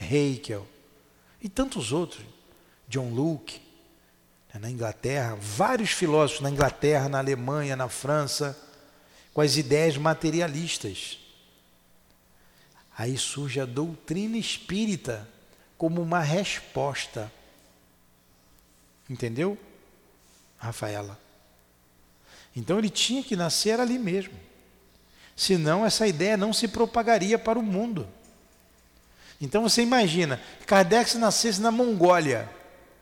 [0.00, 0.66] Haeckel
[1.40, 2.24] e tantos outros,
[2.88, 3.60] John Locke,
[4.52, 8.58] né, na Inglaterra, vários filósofos na Inglaterra, na Alemanha, na França,
[9.32, 11.18] com as ideias materialistas.
[12.98, 15.26] Aí surge a doutrina espírita
[15.78, 17.32] como uma resposta.
[19.08, 19.56] Entendeu,
[20.58, 21.18] Rafaela?
[22.54, 24.34] Então ele tinha que nascer ali mesmo.
[25.34, 28.06] Senão essa ideia não se propagaria para o mundo.
[29.42, 32.48] Então você imagina, Kardec nascesse na Mongólia,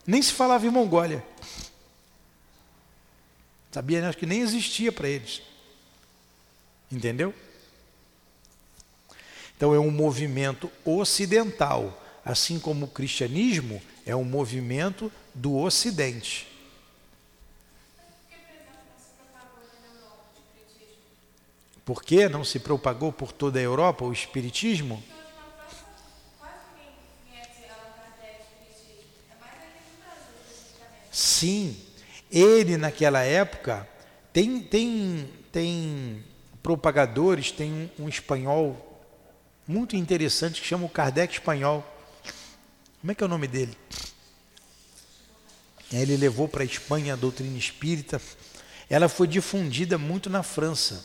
[0.07, 1.23] nem se falava em Mongólia.
[3.71, 4.09] Sabia, né?
[4.09, 5.43] Acho que nem existia para eles.
[6.91, 7.35] Entendeu?
[9.55, 16.49] Então é um movimento ocidental, assim como o cristianismo é um movimento do ocidente.
[21.85, 25.03] Por que não se propagou por toda a Europa o espiritismo?
[31.11, 31.77] Sim,
[32.31, 33.89] ele naquela época
[34.33, 36.25] tem tem tem
[36.63, 38.87] propagadores, tem um, um espanhol
[39.67, 41.85] muito interessante que chama o Kardec espanhol.
[43.01, 43.77] Como é que é o nome dele?
[45.93, 48.21] Ele levou para a Espanha a doutrina espírita.
[48.89, 51.05] Ela foi difundida muito na França.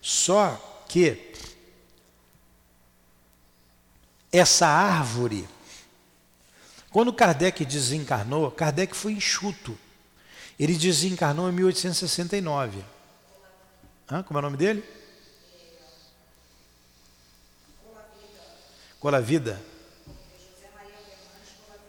[0.00, 1.32] Só que
[4.30, 5.48] essa árvore
[6.98, 9.78] quando Kardec desencarnou, Kardec foi enxuto.
[10.58, 12.84] Ele desencarnou em 1869.
[14.10, 14.20] Hã?
[14.24, 14.82] Como é o nome dele?
[18.98, 19.62] Colavida.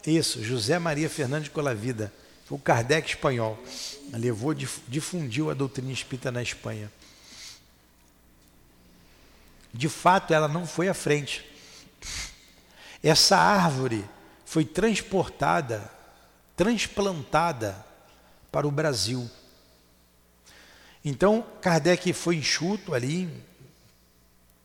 [0.05, 2.14] Isso, José Maria Fernandes Colavida.
[2.45, 3.57] Foi o Kardec espanhol.
[4.14, 6.91] Levou, difundiu a doutrina espírita na Espanha.
[9.74, 11.43] De fato, ela não foi à frente.
[13.01, 14.07] Essa árvore
[14.50, 15.88] foi transportada,
[16.56, 17.86] transplantada
[18.52, 19.30] para o Brasil.
[21.06, 23.30] Então, Kardec foi enxuto ali,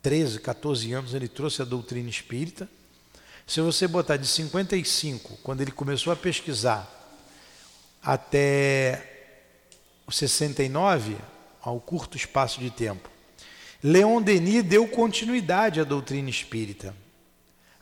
[0.01, 2.67] 13, 14 anos, ele trouxe a doutrina espírita.
[3.47, 6.91] Se você botar de 55, quando ele começou a pesquisar,
[8.03, 9.37] até
[10.07, 11.15] o 69,
[11.61, 13.11] ao curto espaço de tempo,
[13.83, 17.04] Leon Denis deu continuidade à doutrina espírita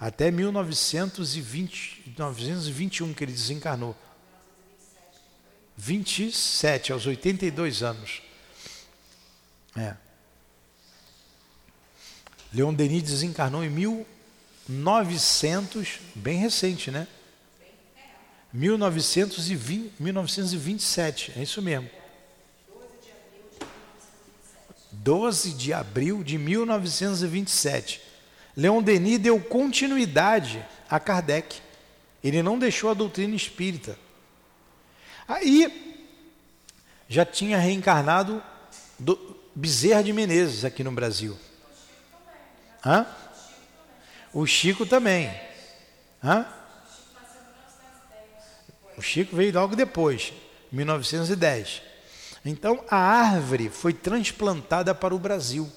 [0.02, 3.96] até 1920, 1921 que ele desencarnou.
[5.76, 8.20] 27, aos 82 anos.
[9.76, 9.94] É.
[12.52, 13.70] Leon Denis desencarnou em
[14.68, 17.06] 1900, bem recente, né?
[18.52, 21.88] 1920, 1927, é isso mesmo.
[24.90, 28.11] 12 de abril de 1927.
[28.56, 31.60] Leon Denis deu continuidade a Kardec.
[32.22, 33.98] Ele não deixou a doutrina espírita.
[35.26, 35.98] Aí
[37.08, 38.42] já tinha reencarnado
[38.98, 41.38] do Bezerra de Menezes aqui no Brasil.
[42.84, 43.06] Hã?
[44.32, 45.32] O Chico também.
[46.22, 46.46] Hã?
[48.96, 50.32] O Chico veio logo depois,
[50.70, 51.82] 1910.
[52.44, 55.70] Então a árvore foi transplantada para o Brasil.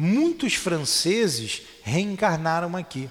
[0.00, 3.10] Muitos franceses reencarnaram aqui.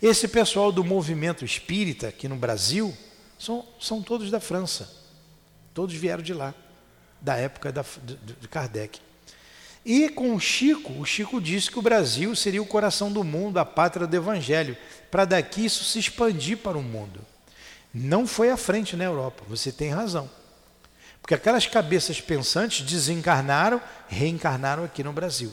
[0.00, 2.96] Esse pessoal do movimento espírita aqui no Brasil
[3.38, 4.90] são, são todos da França.
[5.74, 6.54] Todos vieram de lá,
[7.20, 8.98] da época da, de, de Kardec.
[9.84, 13.58] E com o Chico, o Chico disse que o Brasil seria o coração do mundo,
[13.58, 14.74] a pátria do Evangelho,
[15.10, 17.20] para daqui isso se expandir para o mundo.
[17.92, 20.30] Não foi à frente na Europa, você tem razão.
[21.24, 25.50] Porque aquelas cabeças pensantes desencarnaram, reencarnaram aqui no Brasil.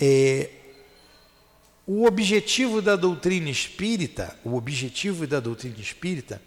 [0.00, 0.48] É,
[1.86, 6.40] o objetivo da doutrina espírita, o objetivo da doutrina espírita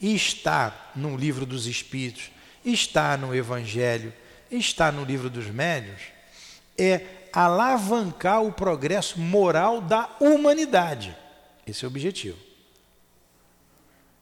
[0.00, 2.30] está no livro dos Espíritos,
[2.64, 4.12] está no Evangelho,
[4.52, 6.00] está no livro dos Médios,
[6.78, 11.16] é alavancar o progresso moral da humanidade.
[11.66, 12.38] Esse é o objetivo.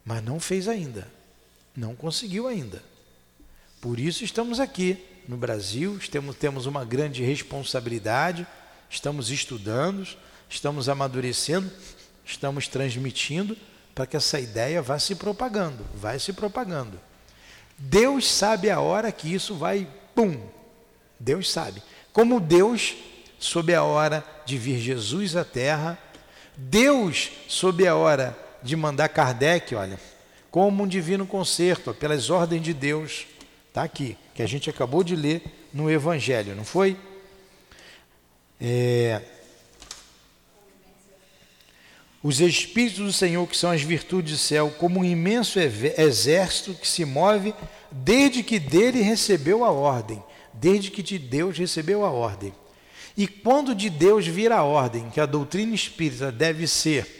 [0.03, 1.18] Mas não fez ainda.
[1.79, 2.83] Não conseguiu ainda.
[3.81, 4.99] Por isso estamos aqui
[5.29, 8.45] no Brasil, temos, temos uma grande responsabilidade,
[8.91, 10.05] estamos estudando,
[10.51, 11.71] estamos amadurecendo,
[12.25, 13.57] estamos transmitindo
[13.95, 16.99] para que essa ideia vá se propagando, vai se propagando.
[17.79, 20.37] Deus sabe a hora que isso vai, pum,
[21.21, 21.81] Deus sabe.
[22.13, 22.97] Como Deus
[23.39, 25.97] soube a hora de vir Jesus à Terra,
[26.57, 30.01] Deus soube a hora de mandar Kardec, olha,
[30.51, 33.27] como um divino concerto, pelas ordens de Deus.
[33.69, 35.43] Está aqui, que a gente acabou de ler
[35.73, 36.97] no Evangelho, não foi?
[38.61, 39.23] É...
[42.23, 46.89] Os Espíritos do Senhor, que são as virtudes do céu, como um imenso exército que
[46.89, 47.55] se move
[47.93, 50.23] desde que dele recebeu a ordem,
[50.53, 52.53] desde que de Deus recebeu a ordem.
[53.17, 57.18] E quando de Deus vir a ordem que a doutrina espírita deve ser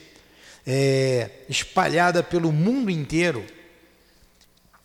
[0.71, 3.43] é, espalhada pelo mundo inteiro.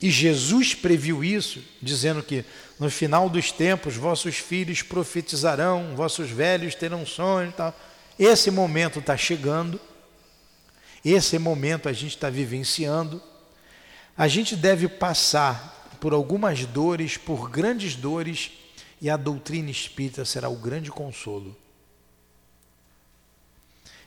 [0.01, 2.45] E Jesus previu isso, dizendo que
[2.79, 7.53] no final dos tempos vossos filhos profetizarão, vossos velhos terão sonhos.
[7.55, 7.77] Tal.
[8.17, 9.79] Esse momento está chegando,
[11.03, 13.21] esse momento a gente está vivenciando.
[14.15, 18.51] A gente deve passar por algumas dores, por grandes dores,
[19.01, 21.57] e a doutrina espírita será o grande consolo.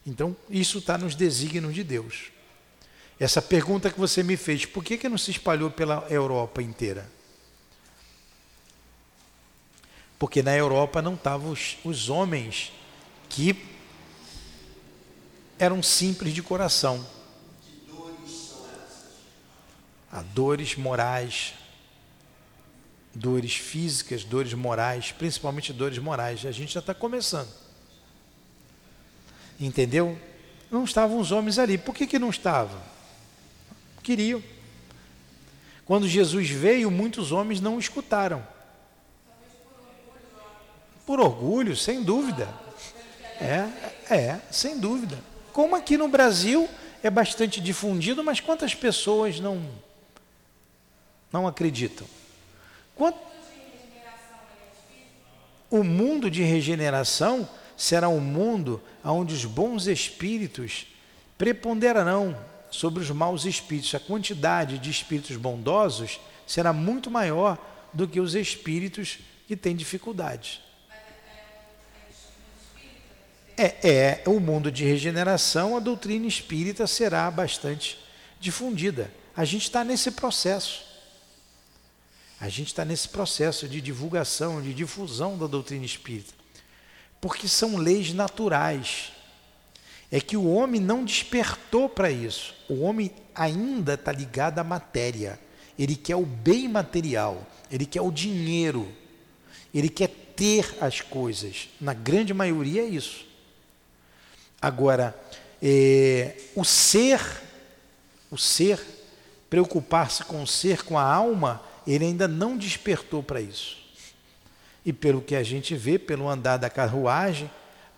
[0.06, 2.30] Então, isso está nos desígnios de Deus.
[3.18, 7.10] Essa pergunta que você me fez, por que, que não se espalhou pela Europa inteira?
[10.18, 12.72] Porque na Europa não estavam os, os homens
[13.28, 13.56] que
[15.58, 17.04] eram simples de coração.
[20.12, 21.54] Há dores morais,
[23.12, 26.46] dores físicas, dores morais, principalmente dores morais.
[26.46, 27.65] A gente já está começando.
[29.58, 30.18] Entendeu?
[30.70, 31.78] Não estavam os homens ali.
[31.78, 32.80] Por que, que não estavam?
[34.02, 34.42] Queriam.
[35.84, 38.46] Quando Jesus veio, muitos homens não escutaram.
[41.06, 42.52] Por orgulho, sem dúvida.
[43.40, 45.18] É, é, sem dúvida.
[45.52, 46.68] Como aqui no Brasil
[47.02, 49.62] é bastante difundido, mas quantas pessoas não
[51.32, 52.06] não acreditam?
[52.94, 53.18] Quanto...
[55.68, 60.86] O mundo de regeneração será um mundo onde os bons espíritos
[61.36, 62.36] preponderarão
[62.70, 63.94] sobre os maus espíritos.
[63.94, 67.58] A quantidade de espíritos bondosos será muito maior
[67.92, 70.60] do que os espíritos que têm dificuldades.
[73.56, 77.98] é, é o mundo de regeneração, a doutrina espírita será bastante
[78.38, 79.10] difundida.
[79.34, 80.84] A gente está nesse processo.
[82.38, 86.35] A gente está nesse processo de divulgação, de difusão da doutrina espírita.
[87.26, 89.10] Porque são leis naturais.
[90.12, 92.54] É que o homem não despertou para isso.
[92.68, 95.36] O homem ainda está ligado à matéria.
[95.76, 98.86] Ele quer o bem material, ele quer o dinheiro,
[99.74, 100.06] ele quer
[100.36, 101.68] ter as coisas.
[101.80, 103.26] Na grande maioria é isso.
[104.62, 105.12] Agora,
[105.60, 107.20] é, o ser,
[108.30, 108.80] o ser,
[109.50, 113.84] preocupar-se com o ser, com a alma, ele ainda não despertou para isso.
[114.86, 117.50] E pelo que a gente vê, pelo andar da carruagem,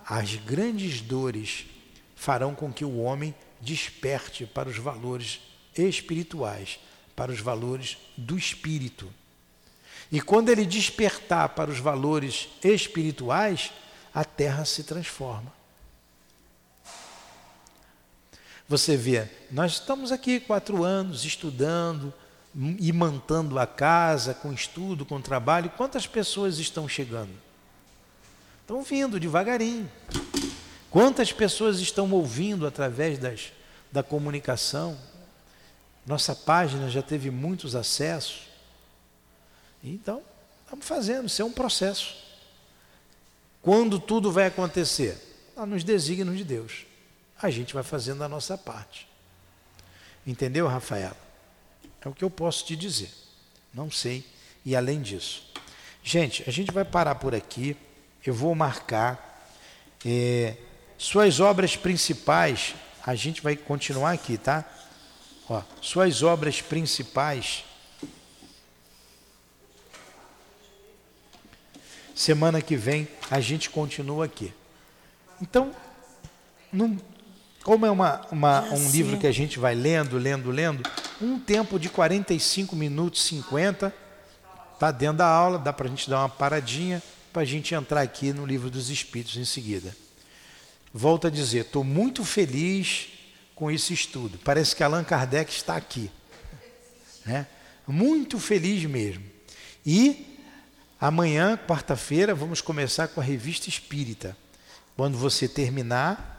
[0.07, 1.67] as grandes dores
[2.17, 5.41] farão com que o homem desperte para os valores
[5.77, 6.81] espirituais,
[7.15, 9.13] para os valores do espírito.
[10.11, 13.71] E quando ele despertar para os valores espirituais,
[14.15, 15.53] a terra se transforma.
[18.67, 22.15] Você vê, nós estamos aqui quatro anos estudando,
[22.55, 25.71] imantando a casa com estudo, com trabalho.
[25.71, 27.33] Quantas pessoas estão chegando?
[28.61, 29.91] Estão vindo devagarinho.
[30.91, 33.53] Quantas pessoas estão ouvindo através das,
[33.93, 34.99] da comunicação?
[36.07, 38.49] Nossa página já teve muitos acessos.
[39.85, 40.23] Então,
[40.65, 42.17] estamos fazendo, isso é um processo.
[43.63, 45.25] Quando tudo vai acontecer?
[45.67, 46.89] Nos desígnios de Deus
[47.41, 49.09] a gente vai fazendo a nossa parte.
[50.27, 51.17] Entendeu, Rafaela?
[52.05, 53.11] É o que eu posso te dizer.
[53.73, 54.25] Não sei.
[54.65, 55.43] E além disso.
[56.03, 57.77] Gente, a gente vai parar por aqui.
[58.25, 59.49] Eu vou marcar.
[60.05, 60.57] É,
[60.97, 62.75] suas obras principais,
[63.05, 64.65] a gente vai continuar aqui, tá?
[65.49, 67.65] Ó, suas obras principais.
[72.15, 74.53] Semana que vem a gente continua aqui.
[75.41, 75.75] Então,
[76.73, 76.99] não,
[77.63, 80.89] como é uma, uma é um livro que a gente vai lendo, lendo, lendo,
[81.21, 83.95] um tempo de 45 minutos, 50,
[84.75, 87.03] está dentro da aula, dá para a gente dar uma paradinha
[87.33, 89.95] para a gente entrar aqui no livro dos Espíritos em seguida.
[90.93, 93.09] Volto a dizer, estou muito feliz
[93.55, 94.39] com esse estudo.
[94.39, 96.11] Parece que Allan Kardec está aqui.
[97.27, 97.47] Né?
[97.87, 99.25] Muito feliz mesmo.
[99.85, 100.39] E
[101.01, 104.37] amanhã, quarta-feira, vamos começar com a revista Espírita.
[104.97, 106.38] Quando você terminar,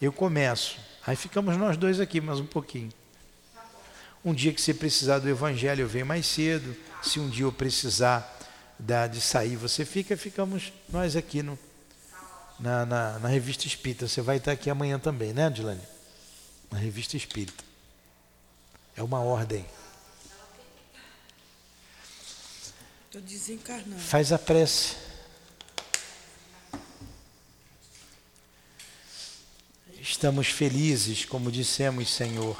[0.00, 0.76] eu começo.
[1.06, 2.92] Aí ficamos nós dois aqui mais um pouquinho.
[4.24, 6.76] Um dia que você precisar do evangelho, eu venho mais cedo.
[7.02, 8.36] Se um dia eu precisar
[8.78, 11.58] da, de sair, você fica, ficamos nós aqui no,
[12.58, 14.06] na, na, na, revista Espírita.
[14.06, 15.80] Você vai estar aqui amanhã também, né, Dilane?
[16.70, 17.64] Na revista Espírita.
[18.96, 19.64] É uma ordem.
[23.06, 24.00] Estou desencarnando.
[24.00, 25.07] Faz a prece.
[30.10, 32.56] Estamos felizes, como dissemos, Senhor,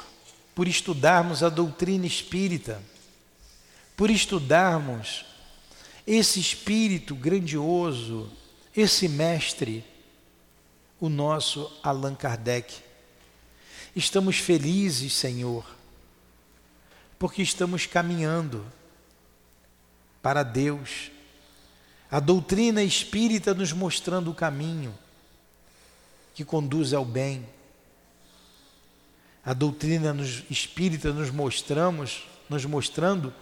[0.53, 2.79] por estudarmos a doutrina espírita,
[3.97, 5.25] por estudarmos
[6.05, 8.31] esse espírito grandioso,
[8.77, 9.83] esse mestre,
[10.99, 12.71] o nosso Allan Kardec.
[13.95, 15.65] Estamos felizes, Senhor,
[17.17, 18.63] porque estamos caminhando
[20.21, 21.09] para Deus.
[22.11, 24.95] A doutrina espírita nos mostrando o caminho
[26.39, 27.45] que conduz ao bem.
[29.43, 33.33] A doutrina nos, espírita nos mostramos, nos mostrando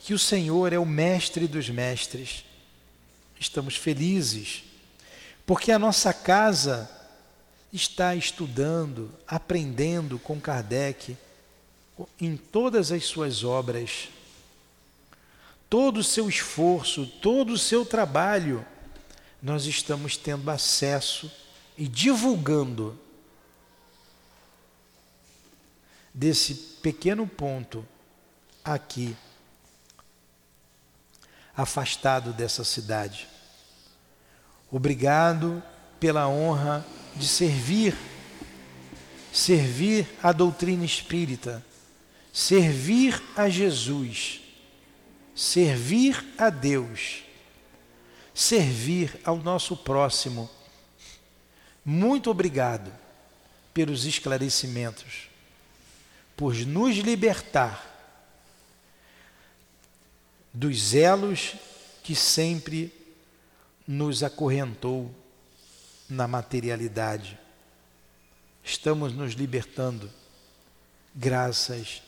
[0.00, 2.44] que o Senhor é o mestre dos mestres.
[3.38, 4.64] Estamos felizes,
[5.46, 6.90] porque a nossa casa
[7.72, 11.16] está estudando, aprendendo com Kardec
[12.20, 14.08] em todas as suas obras.
[15.70, 18.66] Todo o seu esforço, todo o seu trabalho,
[19.40, 21.30] nós estamos tendo acesso
[21.76, 22.98] e divulgando
[26.12, 27.86] desse pequeno ponto
[28.64, 29.16] aqui,
[31.56, 33.28] afastado dessa cidade.
[34.70, 35.62] Obrigado
[35.98, 36.84] pela honra
[37.16, 37.96] de servir,
[39.32, 41.64] servir a doutrina espírita,
[42.32, 44.40] servir a Jesus,
[45.34, 47.24] servir a Deus,
[48.32, 50.48] servir ao nosso próximo
[51.84, 52.90] muito obrigado
[53.74, 55.28] pelos esclarecimentos,
[56.36, 57.92] por nos libertar
[60.52, 61.56] dos elos
[62.02, 62.92] que sempre
[63.86, 65.14] nos acorrentou
[66.08, 67.38] na materialidade.
[68.62, 70.10] Estamos nos libertando
[71.14, 72.02] graças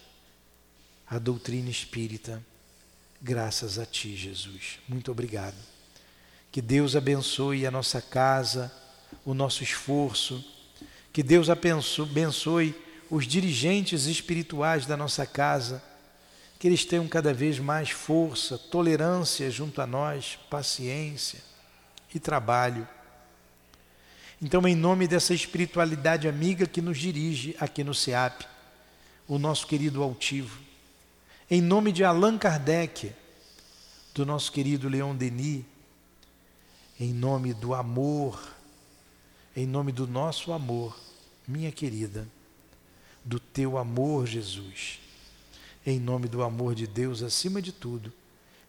[1.07, 2.43] à doutrina espírita,
[3.21, 4.79] graças a Ti, Jesus.
[4.89, 5.57] Muito obrigado.
[6.51, 8.73] Que Deus abençoe a nossa casa
[9.25, 10.45] o nosso esforço.
[11.13, 12.75] Que Deus abençoe
[13.11, 15.83] os dirigentes espirituais da nossa casa,
[16.59, 21.41] que eles tenham cada vez mais força, tolerância junto a nós, paciência
[22.15, 22.89] e trabalho.
[24.41, 28.45] Então, em nome dessa espiritualidade amiga que nos dirige aqui no SEAP,
[29.27, 30.59] o nosso querido altivo,
[31.51, 33.13] em nome de Allan Kardec,
[34.15, 35.65] do nosso querido Leon Denis,
[36.99, 38.56] em nome do amor,
[39.57, 40.95] em nome do nosso amor,
[41.49, 42.29] minha querida,
[43.25, 45.01] do teu amor, Jesus,
[45.85, 48.13] em nome do amor de Deus acima de tudo,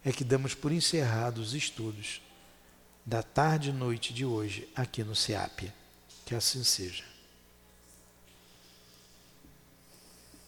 [0.02, 2.22] é que damos por encerrados os estudos
[3.04, 5.70] da tarde e noite de hoje aqui no SEAP.
[6.24, 7.04] Que assim seja.